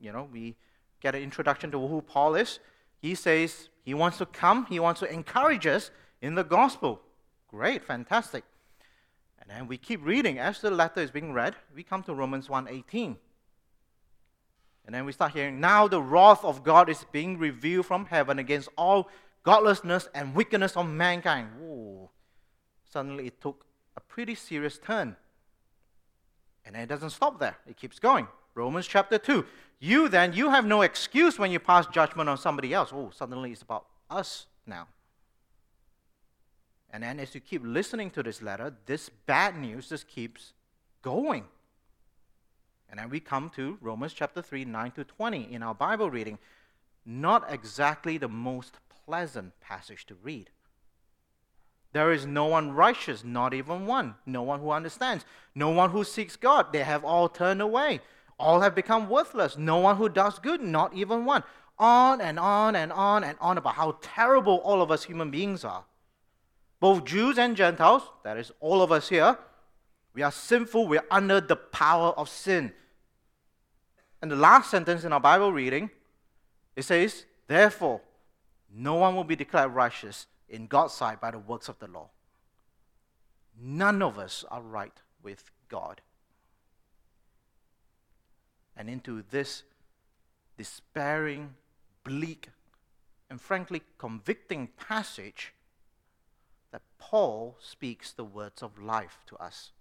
[0.00, 0.56] You know, we
[1.00, 2.60] get an introduction to who Paul is.
[3.00, 7.00] He says he wants to come, he wants to encourage us in the gospel.
[7.48, 8.44] Great, fantastic.
[9.40, 10.38] And then we keep reading.
[10.38, 13.16] As the letter is being read, we come to Romans 1:18.
[14.84, 18.38] And then we start hearing, now the wrath of God is being revealed from heaven
[18.38, 19.10] against all
[19.42, 21.50] godlessness and wickedness of mankind.
[21.60, 22.10] Whoa.
[22.88, 23.66] Suddenly it took
[23.96, 25.16] a pretty serious turn.
[26.64, 28.28] And it doesn't stop there, it keeps going.
[28.54, 29.44] Romans chapter 2.
[29.78, 32.90] You then, you have no excuse when you pass judgment on somebody else.
[32.92, 34.88] Oh, suddenly it's about us now.
[36.90, 40.54] And then as you keep listening to this letter, this bad news just keeps
[41.02, 41.44] going.
[42.90, 46.38] And then we come to Romans chapter 3, 9 to 20 in our Bible reading.
[47.04, 50.50] Not exactly the most pleasant passage to read.
[51.92, 54.14] There is no one righteous, not even one.
[54.26, 55.24] No one who understands.
[55.54, 56.72] No one who seeks God.
[56.72, 58.00] They have all turned away.
[58.38, 59.56] All have become worthless.
[59.56, 61.42] No one who does good, not even one.
[61.78, 65.64] On and on and on and on about how terrible all of us human beings
[65.64, 65.84] are.
[66.80, 69.38] Both Jews and Gentiles, that is all of us here,
[70.14, 70.86] we are sinful.
[70.86, 72.72] We are under the power of sin.
[74.20, 75.90] And the last sentence in our Bible reading,
[76.76, 78.00] it says, Therefore,
[78.72, 82.08] no one will be declared righteous in God's sight by the works of the law.
[83.60, 84.92] None of us are right
[85.22, 86.00] with God.
[88.76, 89.64] And into this
[90.56, 91.54] despairing,
[92.04, 92.48] bleak,
[93.28, 95.52] and frankly convicting passage,
[96.70, 99.72] that Paul speaks the words of life to us,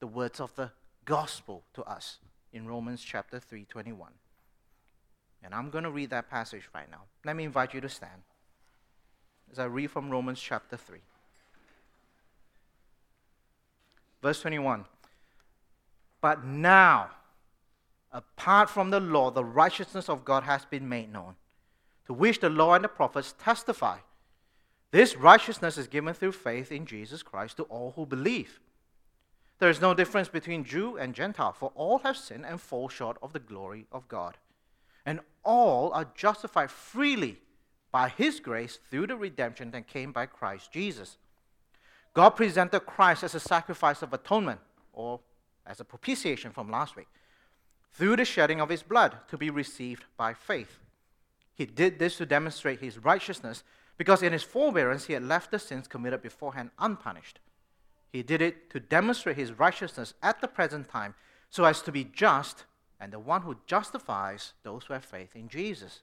[0.00, 0.72] the words of the
[1.04, 2.18] gospel to us
[2.52, 4.12] in Romans chapter 3:21.
[5.42, 7.02] And I'm going to read that passage right now.
[7.24, 8.22] Let me invite you to stand
[9.50, 10.98] as I read from Romans chapter 3.
[14.22, 14.84] Verse 21.
[16.20, 17.10] But now,
[18.12, 21.34] apart from the law, the righteousness of God has been made known,
[22.06, 23.98] to which the law and the prophets testify.
[24.90, 28.60] This righteousness is given through faith in Jesus Christ to all who believe.
[29.58, 33.16] There is no difference between Jew and Gentile, for all have sinned and fall short
[33.22, 34.36] of the glory of God
[35.06, 37.38] and all are justified freely
[37.92, 41.18] by His grace through the redemption that came by Christ Jesus.
[42.14, 44.60] God presented Christ as a sacrifice of atonement,
[44.92, 45.20] or
[45.66, 47.08] as a propitiation from last week,
[47.92, 50.78] through the shedding of his blood to be received by faith.
[51.54, 53.62] He did this to demonstrate his righteousness
[53.96, 57.38] because in his forbearance he had left the sins committed beforehand unpunished.
[58.10, 61.14] He did it to demonstrate his righteousness at the present time
[61.50, 62.64] so as to be just
[62.98, 66.00] and the one who justifies those who have faith in Jesus.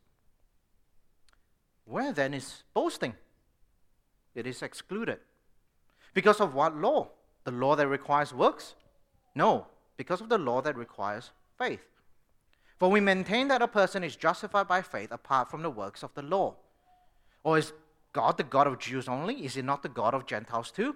[1.87, 3.15] Where then is boasting?
[4.35, 5.19] It is excluded.
[6.13, 7.09] Because of what law?
[7.45, 8.75] The law that requires works?
[9.33, 11.79] No, because of the law that requires faith.
[12.77, 16.13] For we maintain that a person is justified by faith apart from the works of
[16.13, 16.55] the law.
[17.43, 17.71] Or is
[18.11, 19.45] God the God of Jews only?
[19.45, 20.95] Is he not the God of Gentiles too?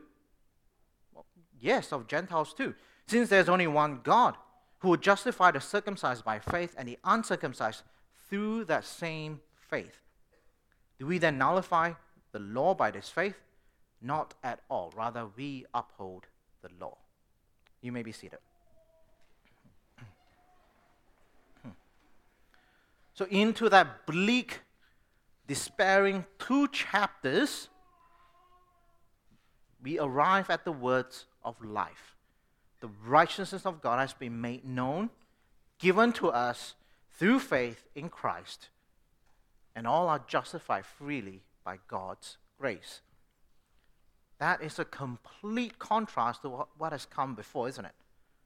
[1.14, 1.26] Well,
[1.60, 2.76] yes, of Gentiles too.
[3.08, 4.36] Since there's only one God
[4.80, 7.84] who will justify the circumcised by faith and the uncircumcised
[8.30, 9.40] through that same
[9.70, 10.02] faith.
[11.02, 11.94] Do we then nullify
[12.32, 13.34] the law by this faith?
[14.04, 14.94] Not at all.
[14.96, 16.28] Rather, we uphold
[16.62, 16.96] the law.
[17.82, 18.38] You may be seated.
[23.16, 24.60] So, into that bleak,
[25.48, 27.70] despairing two chapters,
[29.82, 32.16] we arrive at the words of life.
[32.80, 35.10] The righteousness of God has been made known,
[35.80, 36.76] given to us
[37.18, 38.70] through faith in Christ,
[39.76, 43.02] and all are justified freely by God's grace.
[44.40, 47.94] That is a complete contrast to what, what has come before, isn't it?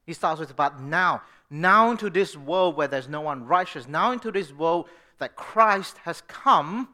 [0.05, 1.21] He starts with about now.
[1.49, 3.87] Now into this world where there's no one righteous.
[3.87, 4.87] Now into this world
[5.19, 6.89] that Christ has come.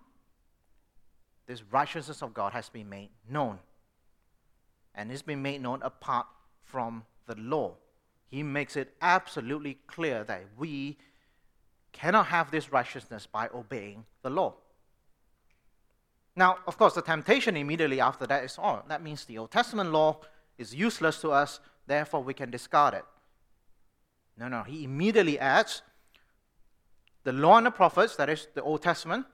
[1.47, 3.59] This righteousness of God has been made known.
[4.95, 6.27] And it's been made known apart
[6.63, 7.73] from the law.
[8.29, 10.97] He makes it absolutely clear that we
[11.93, 14.53] cannot have this righteousness by obeying the law.
[16.35, 19.91] Now, of course, the temptation immediately after that is oh, that means the Old Testament
[19.91, 20.19] law
[20.57, 23.05] is useless to us, therefore we can discard it.
[24.37, 25.81] No, no, he immediately adds
[27.23, 29.25] the law and the prophets, that is the Old Testament,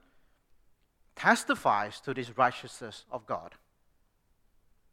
[1.15, 3.53] testifies to this righteousness of God.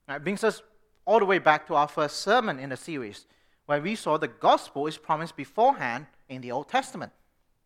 [0.06, 0.62] Now, it brings us
[1.04, 3.26] all the way back to our first sermon in the series,
[3.66, 7.12] where we saw the gospel is promised beforehand in the Old Testament.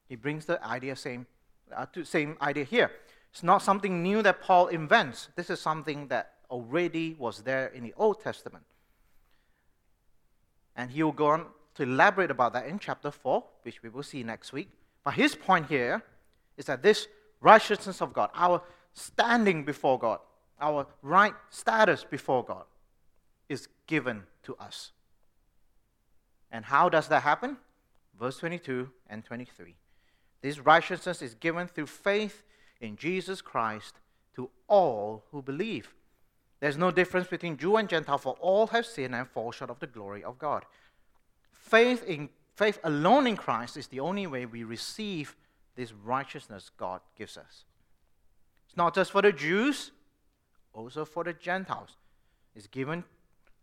[0.09, 1.27] He brings the idea same,
[1.75, 2.91] uh, same idea here.
[3.31, 5.29] It's not something new that Paul invents.
[5.37, 8.65] This is something that already was there in the Old Testament.
[10.75, 14.03] And he will go on to elaborate about that in chapter 4, which we will
[14.03, 14.71] see next week.
[15.05, 16.03] But his point here
[16.57, 17.07] is that this
[17.41, 18.63] righteousness of God, our
[18.95, 20.21] standing before God,
[20.61, 22.65] our right status before God,
[23.49, 24.93] is given to us.
[26.51, 27.59] And how does that happen?
[28.19, 29.77] Verse 22 and 23.
[30.41, 32.45] This righteousness is given through faith
[32.81, 33.97] in Jesus Christ
[34.37, 35.95] to all who believe.
[36.61, 39.79] There's no difference between Jew and Gentile, for all have sinned and fall short of
[39.79, 40.65] the glory of God.
[41.53, 45.37] Faith in faith alone in Christ is the only way we receive
[45.77, 47.65] this righteousness God gives us.
[48.67, 49.93] It's not just for the Jews,
[50.75, 51.91] also for the Gentiles.
[52.57, 53.05] It's given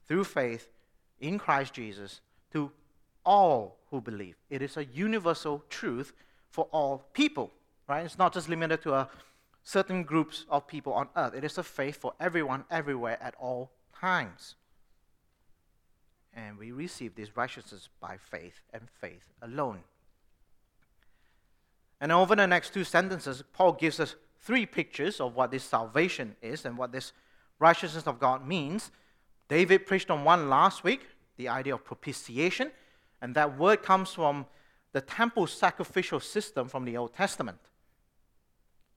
[0.08, 0.70] through faith
[1.20, 2.22] in Christ Jesus
[2.54, 2.72] to
[3.26, 4.38] all who believe.
[4.50, 6.14] It is a universal truth
[6.56, 7.52] for all people,
[7.88, 8.06] right?
[8.06, 9.10] It's not just limited to a
[9.62, 11.34] certain groups of people on earth.
[11.36, 14.56] It is a faith for everyone, everywhere, at all times.
[16.34, 19.82] And we receive this righteousness by faith and faith alone.
[22.00, 26.36] And over the next two sentences, Paul gives us three pictures of what this salvation
[26.42, 27.12] is and what this
[27.60, 28.92] righteousness of God means.
[29.50, 31.02] David preached on one last week,
[31.36, 32.72] the idea of propitiation,
[33.22, 34.46] and that word comes from
[34.96, 37.60] the temple sacrificial system from the Old Testament.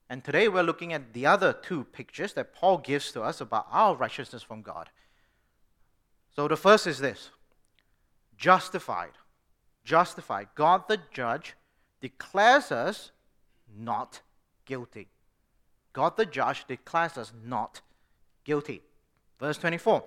[0.08, 3.66] And today we're looking at the other two pictures that Paul gives to us about
[3.72, 4.90] our righteousness from God.
[6.36, 7.30] So the first is this
[8.36, 9.10] justified.
[9.82, 10.46] Justified.
[10.54, 11.54] God the judge
[12.00, 13.10] declares us
[13.76, 14.20] not
[14.66, 15.08] guilty.
[15.92, 17.80] God the judge declares us not
[18.44, 18.82] guilty.
[19.40, 20.04] Verse 24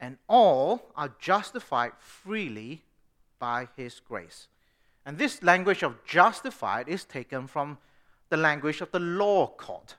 [0.00, 2.84] and all are justified freely
[3.38, 4.48] by his grace.
[5.06, 7.78] And this language of justified is taken from
[8.28, 9.96] the language of the law court,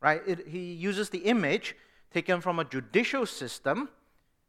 [0.00, 0.22] right?
[0.26, 1.76] It, he uses the image
[2.12, 3.88] taken from a judicial system,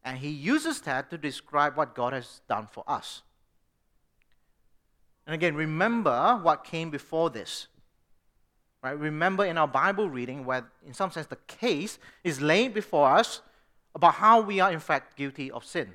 [0.03, 3.21] and he uses that to describe what God has done for us.
[5.27, 7.67] And again, remember what came before this.
[8.83, 8.97] Right?
[8.97, 13.41] Remember in our Bible reading where, in some sense, the case is laid before us
[13.93, 15.93] about how we are in fact guilty of sin.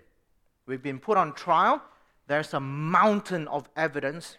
[0.67, 1.83] We've been put on trial.
[2.27, 4.37] There's a mountain of evidence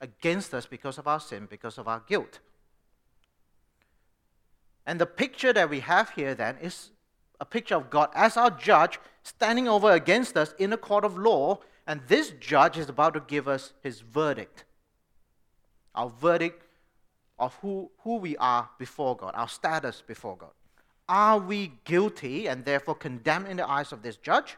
[0.00, 2.40] against us because of our sin, because of our guilt.
[4.84, 6.90] And the picture that we have here then is
[7.40, 11.16] a picture of God as our judge standing over against us in a court of
[11.16, 14.64] law, and this judge is about to give us his verdict.
[15.94, 16.64] Our verdict
[17.38, 20.50] of who, who we are before God, our status before God.
[21.08, 24.56] Are we guilty and therefore condemned in the eyes of this judge?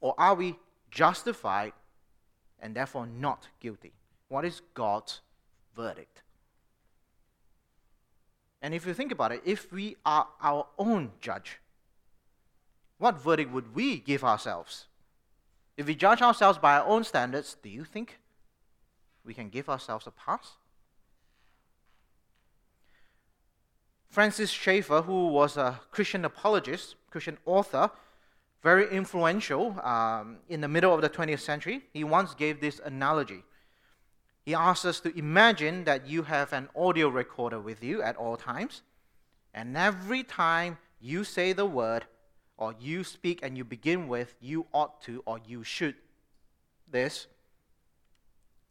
[0.00, 0.56] Or are we
[0.90, 1.72] justified
[2.60, 3.92] and therefore not guilty?
[4.28, 5.20] What is God's
[5.76, 6.22] verdict?
[8.60, 11.58] And if you think about it, if we are our own judge,
[12.98, 14.86] what verdict would we give ourselves?
[15.76, 18.18] If we judge ourselves by our own standards, do you think
[19.24, 20.56] we can give ourselves a pass?
[24.10, 27.90] Francis Schaeffer, who was a Christian apologist, Christian author,
[28.62, 33.44] very influential um, in the middle of the 20th century, he once gave this analogy.
[34.44, 38.36] He asks us to imagine that you have an audio recorder with you at all
[38.36, 38.82] times,
[39.54, 42.06] and every time you say the word
[42.56, 45.94] or you speak and you begin with you ought to or you should
[46.90, 47.26] this,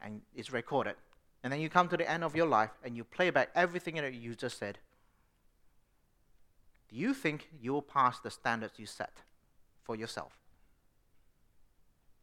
[0.02, 0.96] and it's recorded.
[1.42, 3.94] And then you come to the end of your life and you play back everything
[3.94, 4.78] that you just said.
[6.90, 9.12] Do you think you'll pass the standards you set
[9.88, 10.32] for yourself?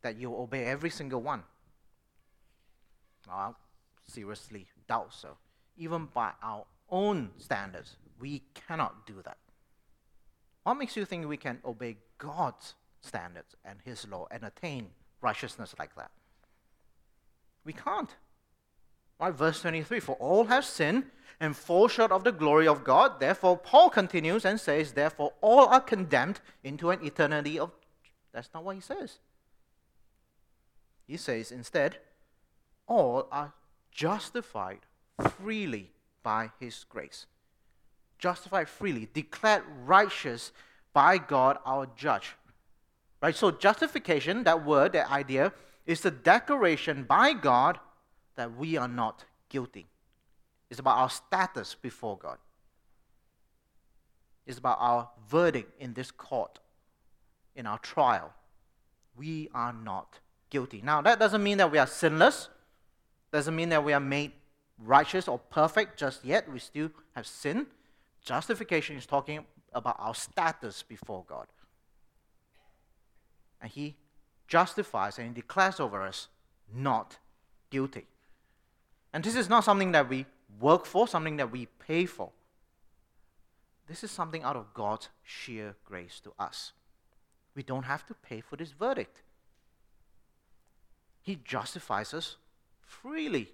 [0.04, 1.44] That you'll obey every single one?
[3.30, 3.52] I
[4.08, 5.38] seriously doubt so.
[5.76, 9.38] Even by our own standards, we cannot do that.
[10.64, 14.90] What makes you think we can obey God's standards and His law and attain
[15.22, 16.12] righteousness like that?
[17.66, 18.12] We can't.
[19.20, 21.06] Right, verse 23 For all have sinned
[21.40, 23.20] and fall short of the glory of God.
[23.20, 27.72] Therefore, Paul continues and says, Therefore, all are condemned into an eternity of.
[28.34, 29.20] That's not what he says.
[31.08, 32.00] He says instead,
[32.88, 33.54] all are
[33.92, 34.80] justified
[35.38, 35.92] freely
[36.24, 37.26] by his grace.
[38.18, 40.52] Justified freely, declared righteous
[40.94, 42.34] by God our judge.
[43.22, 43.36] Right?
[43.36, 45.54] So justification, that word, that idea,
[45.86, 47.80] is the declaration by God
[48.36, 49.88] that we are not guilty.
[50.70, 52.38] It's about our status before God.
[54.46, 56.60] It's about our verdict in this court,
[57.56, 58.34] in our trial.
[59.18, 60.20] We are not
[60.50, 60.82] guilty.
[60.84, 62.50] Now, that doesn't mean that we are sinless
[63.36, 64.32] doesn't mean that we are made
[64.80, 66.50] righteous or perfect just yet.
[66.50, 67.68] We still have sin.
[68.24, 71.48] Justification is talking about our status before God.
[73.62, 73.98] And He
[74.48, 76.30] justifies and declares over us
[76.74, 77.18] not
[77.70, 78.06] guilty.
[79.16, 80.26] And this is not something that we
[80.60, 82.32] work for, something that we pay for.
[83.88, 86.74] This is something out of God's sheer grace to us.
[87.56, 89.22] We don't have to pay for this verdict.
[91.22, 92.36] He justifies us
[92.82, 93.54] freely.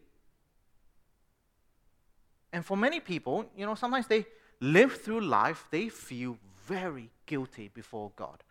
[2.51, 4.25] And for many people, you know, sometimes they
[4.59, 8.43] live through life, they feel very guilty before God.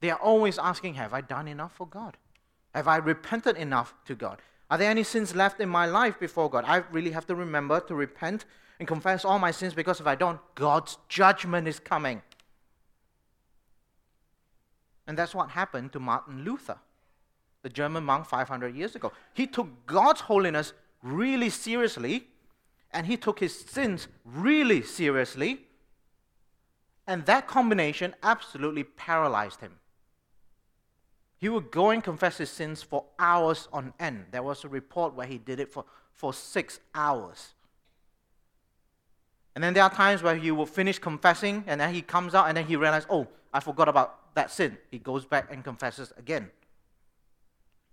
[0.00, 2.18] They are always asking, Have I done enough for God?
[2.74, 4.42] Have I repented enough to God?
[4.70, 6.64] Are there any sins left in my life before God?
[6.66, 8.44] I really have to remember to repent
[8.78, 12.22] and confess all my sins because if I don't, God's judgment is coming.
[15.06, 16.78] And that's what happened to Martin Luther
[17.64, 19.10] the German monk 500 years ago.
[19.32, 22.28] He took God's holiness really seriously,
[22.92, 25.62] and he took his sins really seriously.
[27.06, 29.78] And that combination absolutely paralyzed him.
[31.44, 34.24] He would go and confess his sins for hours on end.
[34.30, 35.84] There was a report where he did it for,
[36.14, 37.52] for six hours.
[39.54, 42.48] And then there are times where he will finish confessing, and then he comes out,
[42.48, 44.78] and then he realizes, oh, I forgot about that sin.
[44.90, 46.48] He goes back and confesses again.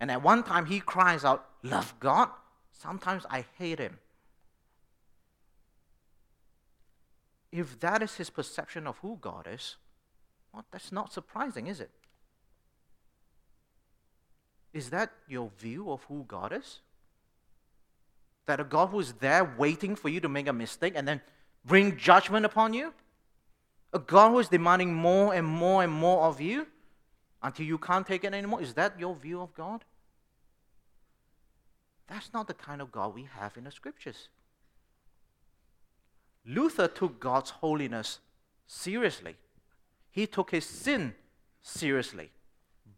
[0.00, 2.30] And at one time, he cries out, Love God?
[2.72, 3.98] Sometimes I hate him.
[7.52, 9.76] If that is his perception of who God is,
[10.54, 11.90] well, that's not surprising, is it?
[14.72, 16.80] Is that your view of who God is?
[18.46, 21.20] That a God who is there waiting for you to make a mistake and then
[21.64, 22.92] bring judgment upon you?
[23.92, 26.66] A God who is demanding more and more and more of you
[27.42, 28.62] until you can't take it anymore?
[28.62, 29.84] Is that your view of God?
[32.08, 34.28] That's not the kind of God we have in the scriptures.
[36.44, 38.18] Luther took God's holiness
[38.66, 39.36] seriously.
[40.10, 41.14] He took his sin
[41.62, 42.30] seriously.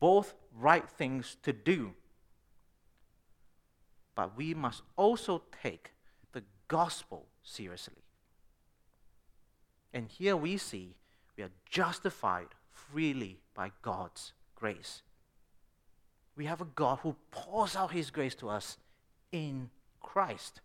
[0.01, 1.95] Both right things to do.
[4.15, 5.93] But we must also take
[6.33, 8.03] the gospel seriously.
[9.93, 10.95] And here we see
[11.37, 15.03] we are justified freely by God's grace.
[16.37, 18.79] We have a God who pours out his grace to us
[19.31, 20.61] in Christ.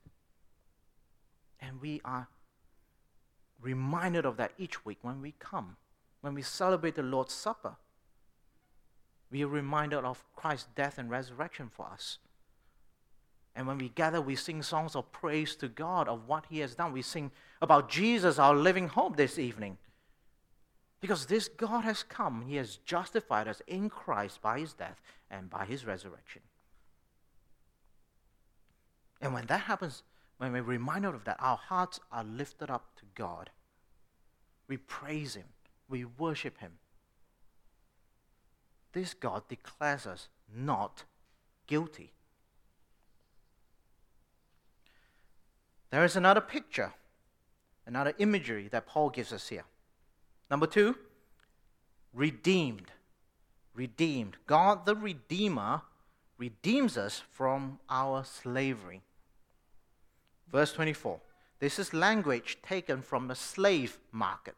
[1.59, 2.27] And we are
[3.61, 5.75] reminded of that each week when we come,
[6.21, 7.75] when we celebrate the Lord's Supper.
[9.31, 12.17] We are reminded of Christ's death and resurrection for us.
[13.55, 16.75] And when we gather, we sing songs of praise to God of what He has
[16.75, 16.93] done.
[16.93, 19.77] We sing about Jesus, our living hope, this evening.
[21.01, 25.49] Because this God has come, He has justified us in Christ by His death and
[25.49, 26.41] by His resurrection.
[29.21, 30.03] And when that happens,
[30.37, 33.49] when we're reminded of that, our hearts are lifted up to God.
[34.67, 35.47] We praise Him,
[35.89, 36.78] we worship Him.
[38.93, 41.03] This God declares us not
[41.67, 42.11] guilty.
[45.91, 46.93] There is another picture,
[47.85, 49.63] another imagery that Paul gives us here.
[50.49, 50.95] Number two,
[52.13, 52.91] redeemed.
[53.73, 54.37] Redeemed.
[54.45, 55.81] God the Redeemer
[56.37, 59.01] redeems us from our slavery.
[60.51, 61.19] Verse 24.
[61.59, 64.55] This is language taken from the slave market.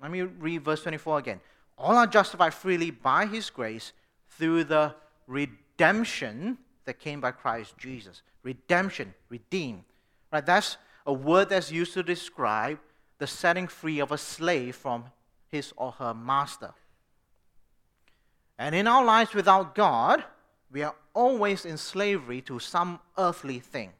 [0.00, 1.40] Let me read verse 24 again.
[1.76, 3.92] All are justified freely by his grace
[4.30, 4.94] through the
[5.26, 8.22] redemption that came by Christ Jesus.
[8.42, 9.84] Redemption, redeem.
[10.32, 10.44] Right?
[10.44, 12.78] That's a word that's used to describe
[13.18, 15.04] the setting free of a slave from
[15.48, 16.74] his or her master.
[18.58, 20.24] And in our lives without God,
[20.70, 23.92] we are always in slavery to some earthly thing.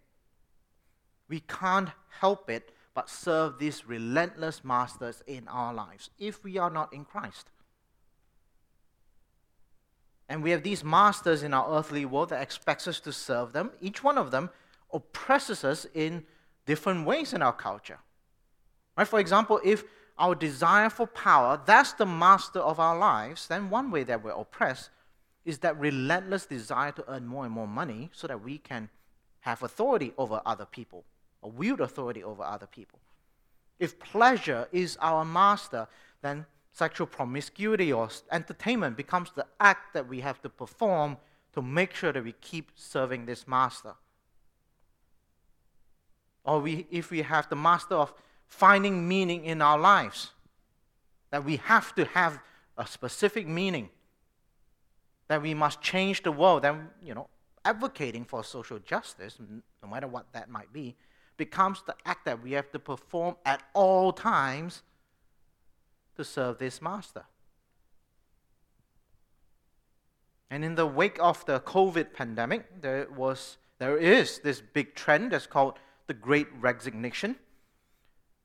[1.29, 6.71] We can't help it but serve these relentless masters in our lives if we are
[6.71, 7.51] not in Christ.
[10.29, 13.71] And we have these masters in our earthly world that expects us to serve them.
[13.81, 14.51] Each one of them
[14.93, 16.25] oppresses us in
[16.67, 17.99] different ways in our culture.
[18.97, 19.07] Right?
[19.07, 19.85] For example, if
[20.19, 24.31] our desire for power, that's the master of our lives, then one way that we're
[24.31, 24.91] oppressed
[25.45, 28.89] is that relentless desire to earn more and more money so that we can
[29.41, 31.05] have authority over other people
[31.43, 32.99] or wield authority over other people.
[33.79, 35.89] If pleasure is our master,
[36.23, 41.17] then sexual promiscuity or entertainment becomes the act that we have to perform
[41.53, 43.95] to make sure that we keep serving this master.
[46.43, 48.13] Or we, if we have the master of
[48.49, 50.33] finding meaning in our lives,
[51.31, 52.41] that we have to have
[52.77, 53.89] a specific meaning,
[55.29, 57.29] that we must change the world, then, you know,
[57.65, 60.97] advocating for social justice, no matter what that might be,
[61.37, 64.83] becomes the act that we have to perform at all times
[66.17, 67.25] to serve this master.
[70.51, 75.33] And in the wake of the COVID pandemic, there was there is this big trend
[75.33, 77.37] that's called the great resignation.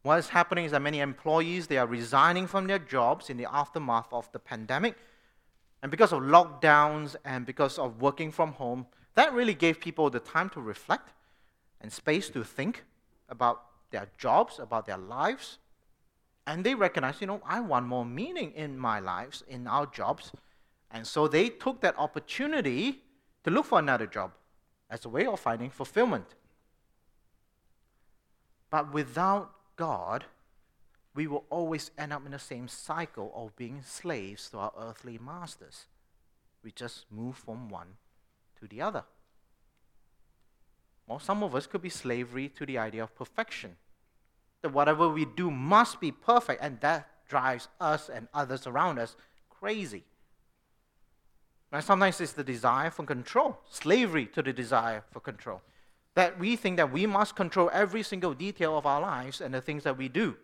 [0.01, 3.45] What is happening is that many employees they are resigning from their jobs in the
[3.53, 4.95] aftermath of the pandemic.
[5.81, 10.19] And because of lockdowns and because of working from home, that really gave people the
[10.19, 11.13] time to reflect
[11.81, 12.85] and space to think
[13.27, 15.57] about their jobs, about their lives.
[16.47, 20.31] And they recognized, you know, I want more meaning in my lives, in our jobs.
[20.91, 23.03] And so they took that opportunity
[23.43, 24.31] to look for another job
[24.89, 26.25] as a way of finding fulfillment.
[28.69, 30.25] But without God,
[31.15, 35.19] we will always end up in the same cycle of being slaves to our earthly
[35.23, 35.85] masters.
[36.63, 37.97] We just move from one
[38.59, 39.03] to the other.
[41.07, 43.77] Well, some of us could be slavery to the idea of perfection.
[44.61, 49.15] That whatever we do must be perfect, and that drives us and others around us
[49.49, 50.03] crazy.
[51.71, 55.61] And sometimes it's the desire for control, slavery to the desire for control.
[56.15, 59.61] That we think that we must control every single detail of our lives and the
[59.61, 60.35] things that we do.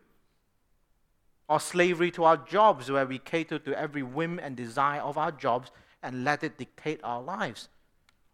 [1.50, 5.32] Or slavery to our jobs, where we cater to every whim and desire of our
[5.32, 7.70] jobs and let it dictate our lives.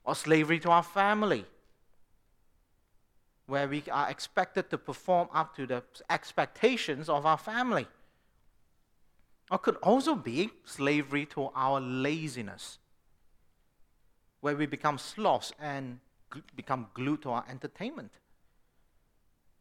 [0.04, 1.46] Or slavery to our family,
[3.52, 7.86] where we are expected to perform up to the expectations of our family.
[9.52, 12.78] Or could also be slavery to our laziness,
[14.40, 16.00] where we become sloths and
[16.56, 18.14] become glued to our entertainment.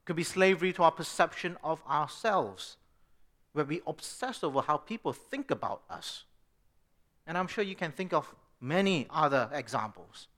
[0.05, 2.77] Could be slavery to our perception of ourselves,
[3.55, 6.23] where we obsess over how people think about us.
[7.27, 10.29] And I'm sure you can think of many other examples.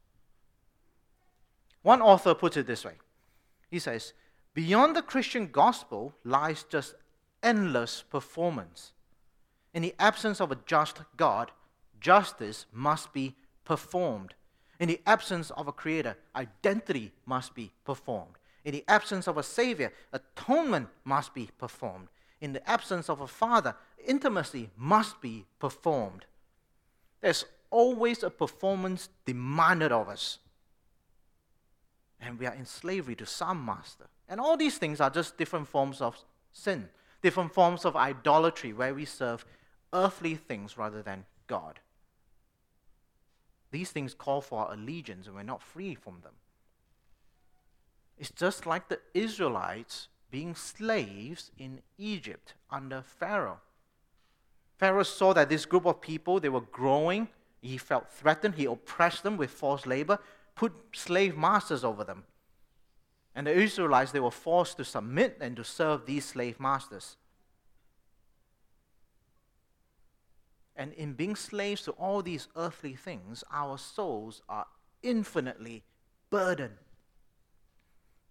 [1.82, 2.94] One author puts it this way
[3.72, 4.12] he says,
[4.52, 6.94] Beyond the Christian gospel lies just
[7.42, 8.92] endless performance.
[9.72, 11.50] In the absence of a just God,
[11.98, 14.34] justice must be performed.
[14.78, 18.34] In the absence of a creator, identity must be performed.
[18.66, 22.08] In the absence of a savior, atonement must be performed.
[22.42, 23.74] In the absence of a father,
[24.06, 26.26] intimacy must be performed.
[27.22, 30.40] There's always a performance demanded of us
[32.22, 34.06] and we are in slavery to some master.
[34.28, 36.16] And all these things are just different forms of
[36.52, 36.88] sin,
[37.20, 39.44] different forms of idolatry where we serve
[39.92, 41.80] earthly things rather than God.
[43.72, 46.32] These things call for our allegiance, and we're not free from them.
[48.18, 53.60] It's just like the Israelites being slaves in Egypt under Pharaoh.
[54.78, 57.28] Pharaoh saw that this group of people, they were growing.
[57.60, 58.54] He felt threatened.
[58.54, 60.18] He oppressed them with forced labor,
[60.54, 62.24] put slave masters over them.
[63.34, 67.16] And the Israelites, they were forced to submit and to serve these slave masters.
[70.76, 74.66] And in being slaves to all these earthly things, our souls are
[75.02, 75.82] infinitely
[76.30, 76.78] burdened.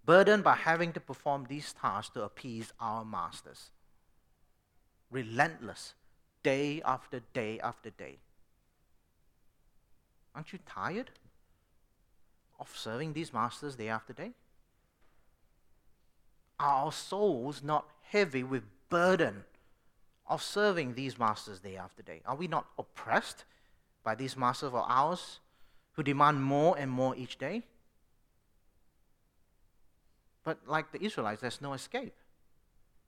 [0.06, 3.70] Burdened by having to perform these tasks to appease our masters.
[5.12, 5.94] Relentless,
[6.44, 8.18] day after day after day.
[10.34, 11.12] Aren't you tired
[12.62, 14.32] of serving these masters day after day?
[16.60, 19.44] Are our souls not heavy with burden
[20.28, 22.22] of serving these masters day after day?
[22.24, 23.44] Are we not oppressed
[24.04, 25.40] by these masters of ours
[25.94, 27.64] who demand more and more each day?
[30.44, 32.16] But like the Israelites, there's no escape.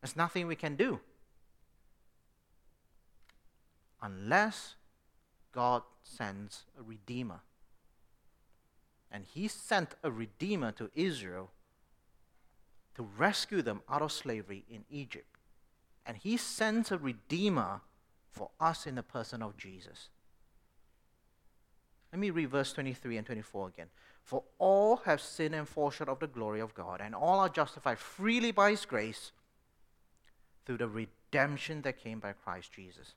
[0.02, 1.00] There's nothing we can do.
[4.02, 4.76] Unless
[5.52, 7.42] God sends a redeemer.
[9.14, 11.52] And He sent a redeemer to Israel
[12.96, 15.38] to rescue them out of slavery in Egypt.
[16.06, 17.82] And he sends a redeemer
[18.32, 20.10] for us in the person of Jesus.
[22.12, 23.88] Let me read verse 23 and 24 again.
[24.24, 27.50] For all have sinned and fall short of the glory of God, and all are
[27.50, 29.32] justified freely by his grace
[30.66, 33.16] through the redemption that came by Christ Jesus.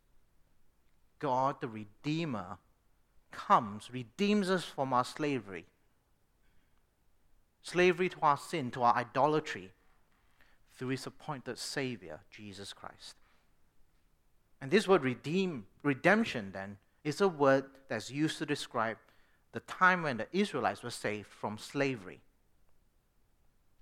[1.18, 2.58] God, the Redeemer,
[3.30, 5.66] comes, redeems us from our slavery
[7.66, 9.72] slavery to our sin, to our idolatry,
[10.76, 13.16] through his appointed Savior, Jesus Christ.
[14.60, 18.98] And this word redeem, redemption, then, is a word that's used to describe
[19.52, 22.20] the time when the Israelites were saved from slavery.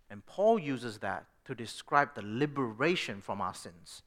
[0.09, 4.03] And Paul uses that to describe the liberation from our sins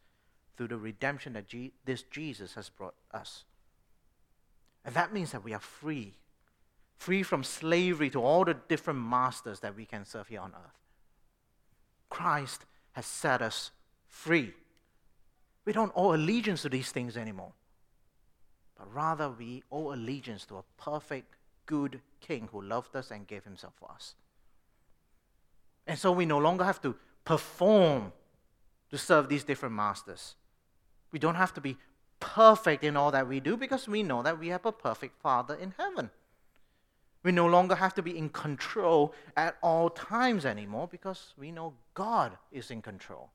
[0.55, 3.43] through the redemption that G- this Jesus has brought us.
[4.83, 6.15] And that means that we are free
[6.97, 10.77] free from slavery to all the different masters that we can serve here on earth.
[12.09, 13.71] Christ has set us
[14.07, 14.53] free.
[15.65, 17.53] We don't owe allegiance to these things anymore,
[18.77, 21.35] but rather we owe allegiance to a perfect,
[21.65, 24.15] good King who loved us and gave himself for us.
[25.85, 28.13] And so we no longer have to perform
[28.89, 30.35] to serve these different masters.
[31.11, 31.77] We don't have to be
[32.19, 35.55] perfect in all that we do because we know that we have a perfect Father
[35.55, 36.09] in heaven.
[37.23, 41.73] We no longer have to be in control at all times anymore because we know
[41.93, 43.31] God is in control.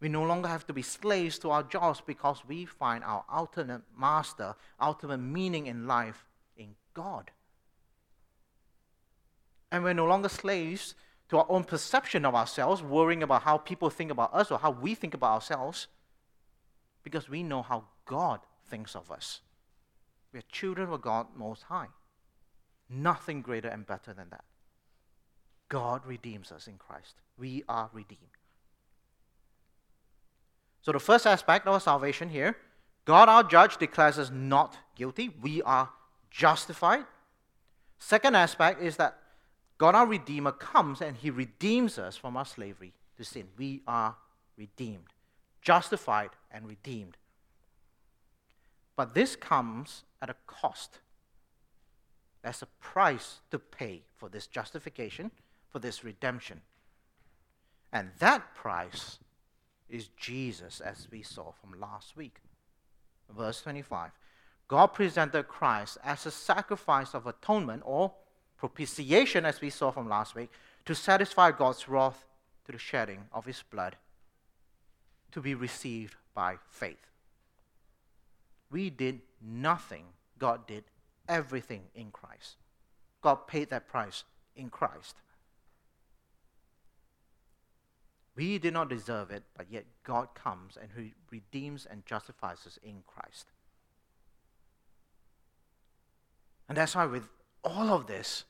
[0.00, 3.82] We no longer have to be slaves to our jobs because we find our ultimate
[3.98, 6.26] master, ultimate meaning in life
[6.56, 7.30] in God.
[9.72, 10.94] And we're no longer slaves
[11.30, 14.70] to our own perception of ourselves, worrying about how people think about us or how
[14.70, 15.88] we think about ourselves,
[17.02, 19.40] because we know how God thinks of us.
[20.32, 21.88] We're children of God Most High.
[22.90, 24.44] Nothing greater and better than that.
[25.68, 27.14] God redeems us in Christ.
[27.36, 28.22] We are redeemed.
[30.80, 32.56] So, the first aspect of our salvation here
[33.04, 35.30] God, our judge, declares us not guilty.
[35.40, 35.88] We are
[36.30, 37.06] justified.
[37.98, 39.18] Second aspect is that
[39.78, 43.48] God, our Redeemer, comes and he redeems us from our slavery to sin.
[43.56, 44.16] We are
[44.58, 45.06] redeemed,
[45.62, 47.16] justified, and redeemed.
[48.96, 50.98] But this comes at a cost.
[52.42, 55.30] There's a price to pay for this justification,
[55.68, 56.60] for this redemption.
[57.92, 59.18] And that price
[59.88, 62.40] is Jesus, as we saw from last week.
[63.36, 64.10] Verse 25
[64.68, 68.12] God presented Christ as a sacrifice of atonement or
[68.58, 70.50] propitiation, as we saw from last week,
[70.84, 72.26] to satisfy God's wrath
[72.64, 73.96] through the shedding of his blood
[75.32, 77.06] to be received by faith.
[78.70, 80.04] We did nothing,
[80.38, 80.84] God did
[81.28, 82.56] everything in Christ.
[83.22, 84.24] God paid that price
[84.56, 85.16] in Christ.
[88.36, 92.78] We did not deserve it, but yet God comes and He redeems and justifies us
[92.82, 93.46] in Christ.
[96.68, 97.28] And that's why, with
[97.64, 98.44] all of this,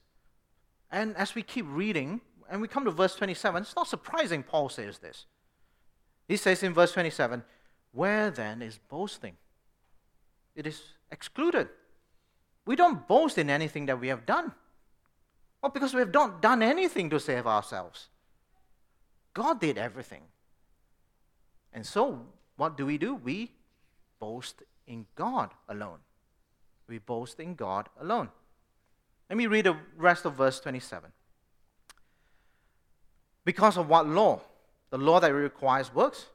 [0.91, 2.20] and as we keep reading,
[2.51, 5.26] and we come to verse 27, it's not surprising Paul says this.
[6.26, 7.43] He says in verse 27,
[7.93, 9.37] Where then is boasting?
[10.55, 11.68] It is excluded.
[12.69, 14.53] We don't boast in anything that we have done.
[15.62, 18.09] Well, because we have not done anything to save ourselves.
[19.33, 20.21] God did everything.
[21.73, 22.27] And so,
[22.59, 23.14] what do we do?
[23.14, 23.53] We
[24.21, 26.01] boast in God alone.
[26.87, 28.29] We boast in God alone.
[29.31, 31.11] Let me read the rest of verse 27.
[33.47, 34.43] Because of what law?
[34.91, 36.27] The law that requires works?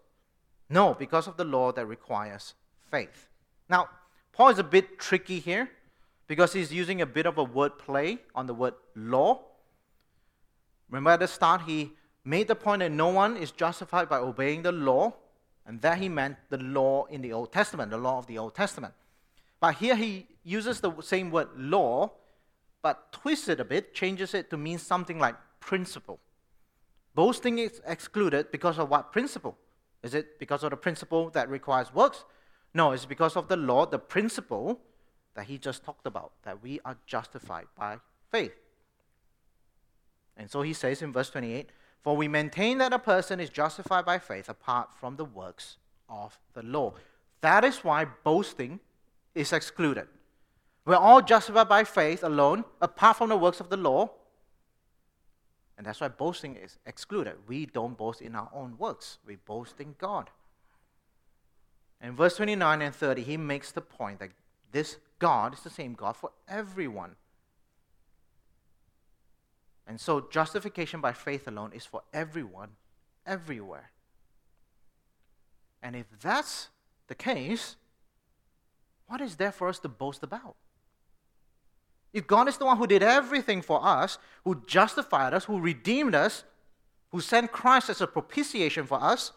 [0.68, 2.56] No, because of the law that requires
[2.90, 3.30] faith.
[3.70, 3.88] Now,
[4.32, 5.70] Paul is a bit tricky here
[6.28, 9.42] because he's using a bit of a word play on the word law.
[10.90, 11.92] Remember at the start, he
[12.24, 15.14] made the point that no one is justified by obeying the law,
[15.66, 18.54] and that he meant the law in the Old Testament, the law of the Old
[18.56, 18.94] Testament.
[19.60, 22.12] But here he uses the same word law,
[22.82, 26.20] but twists it a bit, changes it to mean something like principle.
[27.16, 29.58] Boasting is excluded because of what principle?
[30.02, 32.26] Is it because of the principle that requires works?
[32.74, 34.82] No, it's because of the law, the principle
[35.36, 37.98] that he just talked about, that we are justified by
[38.32, 38.54] faith.
[40.38, 41.70] And so he says in verse 28
[42.02, 45.78] For we maintain that a person is justified by faith apart from the works
[46.10, 46.94] of the law.
[47.42, 48.80] That is why boasting
[49.36, 50.08] is excluded.
[50.86, 54.12] We're all justified by faith alone, apart from the works of the law.
[55.78, 57.36] And that's why boasting is excluded.
[57.48, 60.30] We don't boast in our own works, we boast in God.
[62.02, 64.32] In verse 29 and 30, he makes the point that
[64.72, 67.16] this God is the same God for everyone.
[69.88, 72.72] And so, justification by faith alone is for everyone,
[73.26, 73.92] everywhere.
[75.82, 76.68] And if that's
[77.08, 77.78] the case,
[79.08, 80.58] what is there for us to boast about?
[82.12, 86.16] If God is the one who did everything for us, who justified us, who redeemed
[86.16, 86.44] us,
[87.12, 89.32] who sent Christ as a propitiation for us,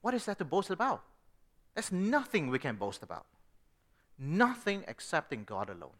[0.00, 1.04] what is that to boast about?
[1.74, 3.26] There's nothing we can boast about.
[4.18, 5.96] Nothing except in God alone.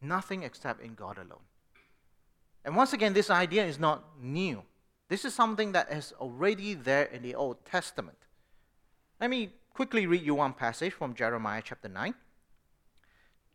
[0.00, 1.44] Nothing except in God alone.
[2.64, 4.62] And once again, this idea is not new.
[5.08, 8.18] This is something that is already there in the Old Testament.
[9.20, 12.14] Let me quickly read you one passage from Jeremiah chapter 9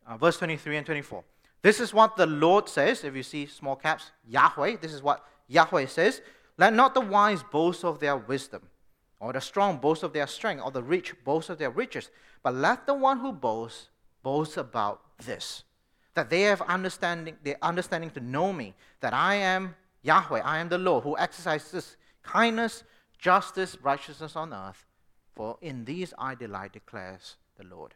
[0.06, 1.24] uh, verse 23 and 24.
[1.62, 3.04] This is what the Lord says.
[3.04, 6.20] If you see small caps, Yahweh, this is what Yahweh says.
[6.58, 8.62] Let not the wise boast of their wisdom,
[9.22, 12.10] or the strong boast of their strength, or the rich boast of their riches,
[12.42, 13.88] but let the one who boasts
[14.24, 15.62] boast about this
[16.14, 20.68] that they have understanding, the understanding to know me, that I am Yahweh, I am
[20.68, 22.82] the Lord, who exercises kindness,
[23.16, 24.84] justice, righteousness on earth.
[25.36, 27.94] For in these I delight, declares the Lord.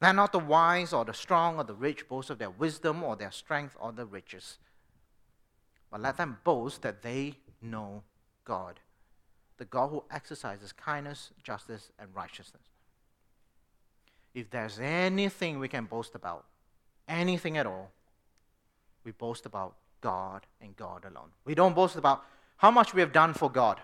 [0.00, 3.16] Let not the wise or the strong or the rich boast of their wisdom or
[3.16, 4.58] their strength or the riches,
[5.90, 8.02] but let them boast that they know
[8.44, 8.78] God,
[9.60, 12.62] the God who exercises kindness, justice, and righteousness.
[14.34, 16.46] If there's anything we can boast about,
[17.06, 17.90] anything at all,
[19.04, 21.28] we boast about God and God alone.
[21.44, 22.24] We don't boast about
[22.56, 23.78] how much we have done for God.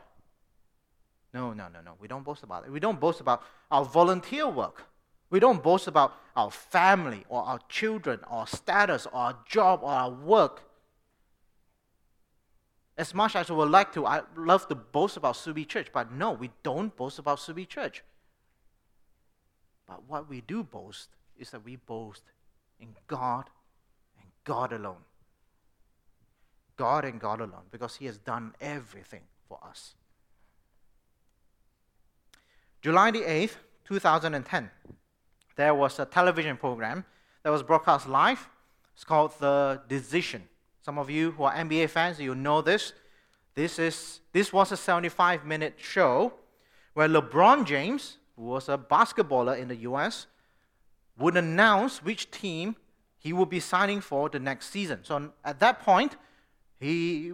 [1.35, 1.93] No, no, no, no.
[2.01, 2.72] We don't boast about it.
[2.72, 4.85] We don't boast about our volunteer work.
[5.29, 9.81] We don't boast about our family or our children or our status or our job
[9.83, 10.62] or our work.
[12.99, 16.12] As much as we would like to, I love to boast about Subi Church, but
[16.12, 18.03] no, we don't boast about Subi Church.
[19.86, 22.22] But what we do boast is that we boast
[22.80, 23.51] in God
[24.18, 25.05] and God alone.
[26.76, 29.94] God and God alone, because He has done everything for us.
[32.80, 34.70] July the 8th, 2010
[35.57, 37.05] there was a television program
[37.42, 38.49] that was broadcast live.
[38.94, 40.49] It's called The Decision.
[40.87, 42.93] Some of you who are NBA fans, you know this.
[43.57, 46.34] This, is, this was a 75 minute show
[46.95, 50.28] where LeBron James, who was a basketballer in the US,
[51.18, 52.76] would announce which team
[53.18, 55.01] he would be signing for the next season.
[55.03, 56.16] So at that point,
[56.78, 57.32] he,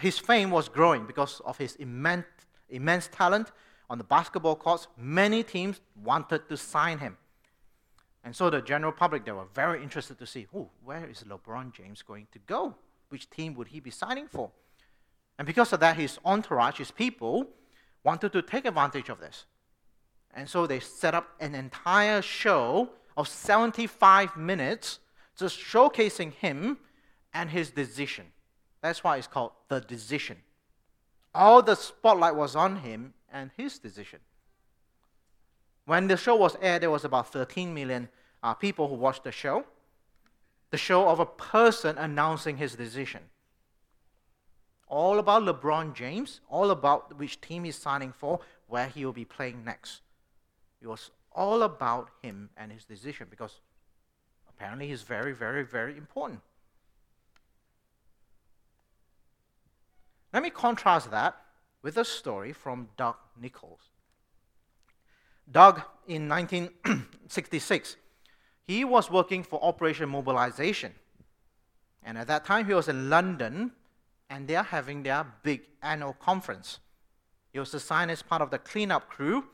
[0.00, 2.24] his fame was growing because of his immense,
[2.70, 3.52] immense talent
[3.90, 4.86] on the basketball courts.
[4.96, 7.18] Many teams wanted to sign him.
[8.24, 11.72] And so the general public, they were very interested to see, oh, where is LeBron
[11.72, 12.76] James going to go?
[13.08, 14.50] Which team would he be signing for?
[15.38, 17.48] And because of that, his entourage, his people,
[18.04, 19.46] wanted to take advantage of this.
[20.34, 24.98] And so they set up an entire show of 75 minutes
[25.36, 26.78] just showcasing him
[27.34, 28.26] and his decision.
[28.82, 30.38] That's why it's called The Decision.
[31.34, 34.20] All the spotlight was on him and his decision.
[35.84, 38.08] When the show was aired, there was about 13 million
[38.42, 39.64] uh, people who watched the show.
[40.70, 43.20] The show of a person announcing his decision.
[44.86, 49.24] All about LeBron James, all about which team he's signing for, where he will be
[49.24, 50.02] playing next.
[50.80, 53.60] It was all about him and his decision because
[54.48, 56.40] apparently he's very, very, very important.
[60.32, 61.36] Let me contrast that
[61.82, 63.91] with a story from Doug Nichols.
[65.52, 67.96] Doug, in 1966,
[68.66, 70.92] he was working for Operation Mobilization.
[72.02, 73.72] And at that time, he was in London,
[74.28, 76.80] and they are having their big annual conference.
[77.52, 79.44] He was assigned as part of the cleanup crew,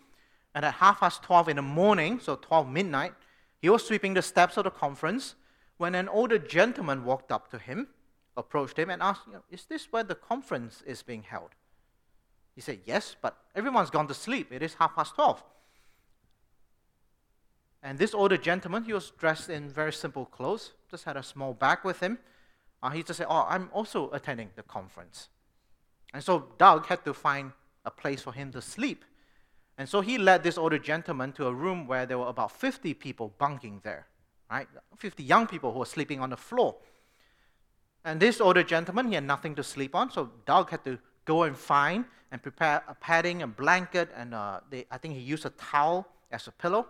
[0.55, 3.13] and at half past 12 in the morning, so 12 midnight,
[3.61, 5.35] he was sweeping the steps of the conference
[5.77, 7.89] when an older gentleman walked up to him,
[8.37, 11.51] approached him, and asked, Is this where the conference is being held?
[12.55, 14.53] He said, Yes, but everyone's gone to sleep.
[14.53, 15.43] It is half past 12.
[17.83, 21.55] And this older gentleman, he was dressed in very simple clothes, just had a small
[21.55, 22.19] bag with him.
[22.83, 25.29] Uh, he just said, Oh, I'm also attending the conference.
[26.13, 27.53] And so Doug had to find
[27.85, 29.05] a place for him to sleep.
[29.77, 32.95] And so he led this older gentleman to a room where there were about 50
[32.95, 34.07] people bunking there,
[34.51, 34.67] right?
[34.97, 36.77] 50 young people who were sleeping on the floor.
[38.05, 41.45] And this older gentleman, he had nothing to sleep on, so Doug had to go
[41.45, 45.47] and find and prepare a padding, a blanket, and uh, they, I think he used
[45.47, 46.87] a towel as a pillow.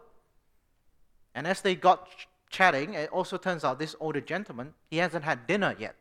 [1.38, 5.22] And as they got ch- chatting, it also turns out this older gentleman, he hasn't
[5.22, 5.94] had dinner yet.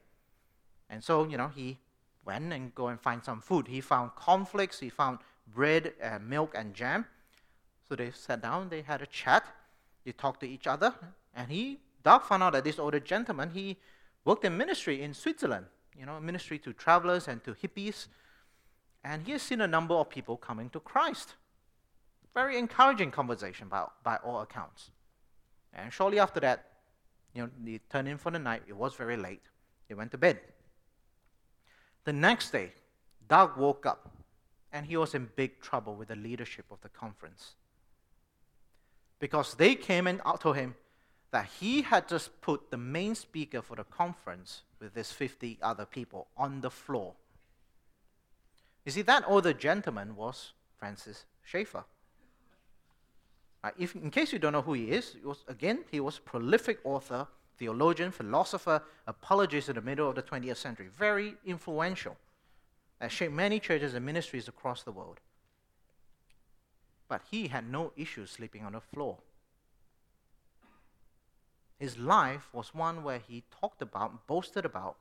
[0.89, 1.77] And so, you know, he
[2.25, 3.67] went and go and find some food.
[3.67, 5.19] He found cornflakes, he found
[5.53, 7.05] bread, uh, milk, and jam.
[7.87, 9.45] So they sat down, they had a chat,
[10.03, 10.91] they talked to each other,
[11.35, 13.77] and he, Doug found out that this older gentleman, he
[14.25, 18.07] worked in ministry in Switzerland, you know, ministry to travelers and to hippies.
[19.03, 21.35] And he has seen a number of people coming to Christ.
[22.33, 24.89] Very encouraging conversation by, by all accounts.
[25.77, 26.65] And shortly after that,
[27.33, 28.63] you know, they turned in for the night.
[28.67, 29.43] It was very late.
[29.87, 30.39] They went to bed.
[32.03, 32.71] The next day,
[33.27, 34.11] Doug woke up
[34.73, 37.53] and he was in big trouble with the leadership of the conference.
[39.19, 40.75] Because they came and told him
[41.31, 45.85] that he had just put the main speaker for the conference with these 50 other
[45.85, 47.13] people on the floor.
[48.85, 51.83] You see, that older gentleman was Francis Schaeffer.
[53.67, 56.21] Uh, if, in case you don't know who he is, was, again, he was a
[56.21, 60.87] prolific author, theologian, philosopher, apologist in the middle of the 20th century.
[60.87, 62.15] Very influential.
[63.01, 65.19] That shaped many churches and ministries across the world.
[67.09, 69.17] But he had no issue sleeping on the floor.
[71.77, 74.95] His life was one where he talked about, boasted about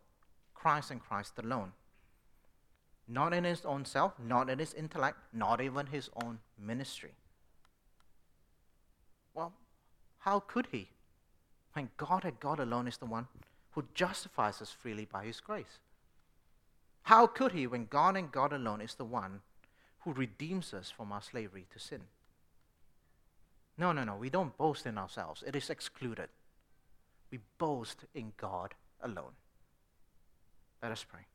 [0.54, 1.70] Christ and Christ alone.
[3.06, 7.12] Not in his own self, not in his intellect, not even his own ministry.
[9.36, 9.52] Well,
[10.20, 10.88] how could he?
[11.74, 13.28] When God and God alone is the one
[13.72, 15.78] who justifies us freely by his grace.
[17.02, 19.42] How could he when God and God alone is the one
[20.00, 22.00] who redeems us from our slavery to sin?
[23.76, 24.16] No, no, no.
[24.16, 26.30] We don't boast in ourselves, it is excluded.
[27.30, 29.34] We boast in God alone.
[30.82, 31.26] Let us pray.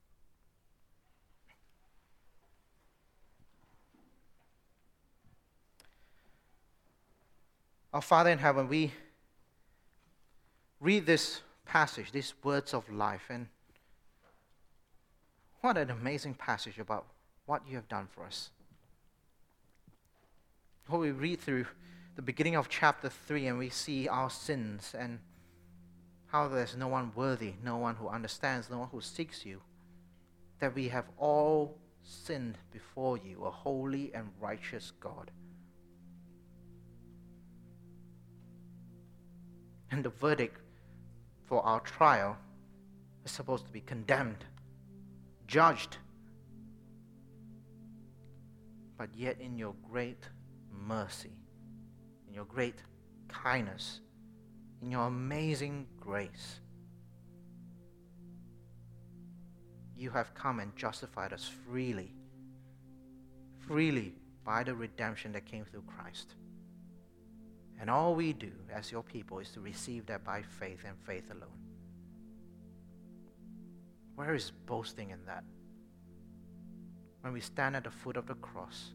[7.94, 8.94] Our Father in heaven, we
[10.80, 13.48] read this passage, these words of life, and
[15.60, 17.06] what an amazing passage about
[17.46, 18.50] what you have done for us.
[20.88, 21.66] When we read through
[22.16, 25.20] the beginning of chapter 3 and we see our sins and
[26.28, 29.62] how there's no one worthy, no one who understands, no one who seeks you,
[30.60, 35.30] that we have all sinned before you, a holy and righteous God.
[39.92, 40.58] And the verdict
[41.46, 42.38] for our trial
[43.26, 44.46] is supposed to be condemned,
[45.48, 45.98] judged.
[48.98, 50.24] But yet, in your great
[50.72, 51.34] mercy,
[52.28, 52.82] in your great
[53.28, 54.00] kindness,
[54.82, 56.62] in your amazing grace,
[59.98, 62.14] you have come and justified us freely,
[63.60, 66.36] freely by the redemption that came through Christ.
[67.82, 71.32] And all we do as your people is to receive that by faith and faith
[71.32, 71.50] alone.
[74.14, 75.44] Where is boasting in that?
[77.22, 78.92] When we stand at the foot of the cross,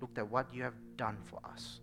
[0.00, 1.80] look at what you have done for us.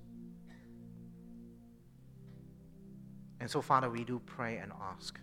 [3.42, 5.20] And so, Father, we do pray and ask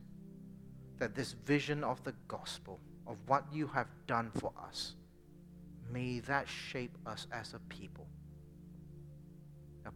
[0.99, 4.97] that this vision of the gospel, of what you have done for us,
[5.91, 8.07] may that shape us as a people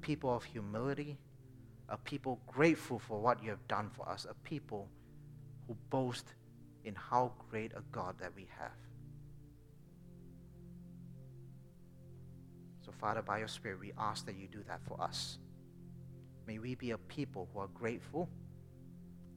[0.00, 1.18] people of humility,
[1.88, 4.88] a people grateful for what you have done for us, a people
[5.66, 6.34] who boast
[6.84, 8.70] in how great a God that we have.
[12.84, 15.38] So, Father, by your Spirit, we ask that you do that for us.
[16.46, 18.28] May we be a people who are grateful,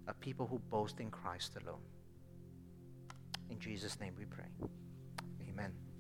[0.08, 1.82] a people who boast in Christ alone.
[3.50, 4.46] In Jesus' name we pray.
[5.60, 5.91] I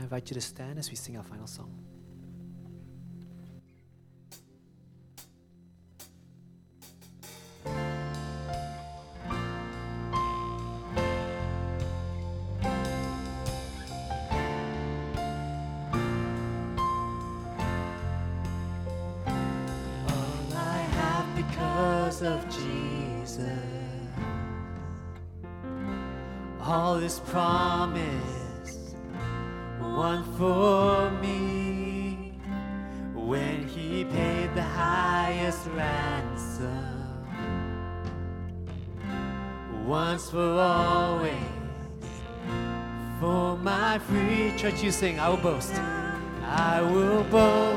[0.00, 1.89] I invite you to stand as we sing our final song.
[45.00, 45.72] sing, I will boast.
[46.44, 47.69] I will boast.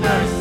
[0.00, 0.39] mercy.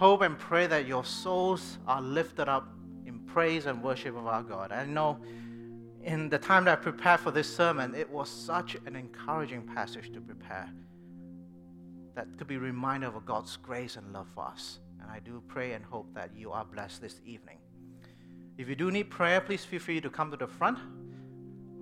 [0.00, 2.66] Hope and pray that your souls are lifted up
[3.04, 4.72] in praise and worship of our God.
[4.72, 5.18] I know
[6.02, 10.10] in the time that I prepared for this sermon, it was such an encouraging passage
[10.14, 10.70] to prepare
[12.14, 14.78] that to be reminded of God's grace and love for us.
[15.02, 17.58] And I do pray and hope that you are blessed this evening.
[18.56, 20.78] If you do need prayer, please feel free to come to the front.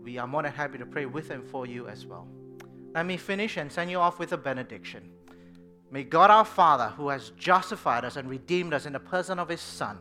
[0.02, 2.26] We are more than happy to pray with and for you as well.
[2.96, 5.08] Let me finish and send you off with a benediction.
[5.90, 9.48] May God our Father, who has justified us and redeemed us in the person of
[9.48, 9.98] His Son,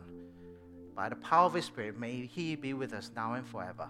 [0.94, 3.88] by the power of His Spirit, may He be with us now and forever.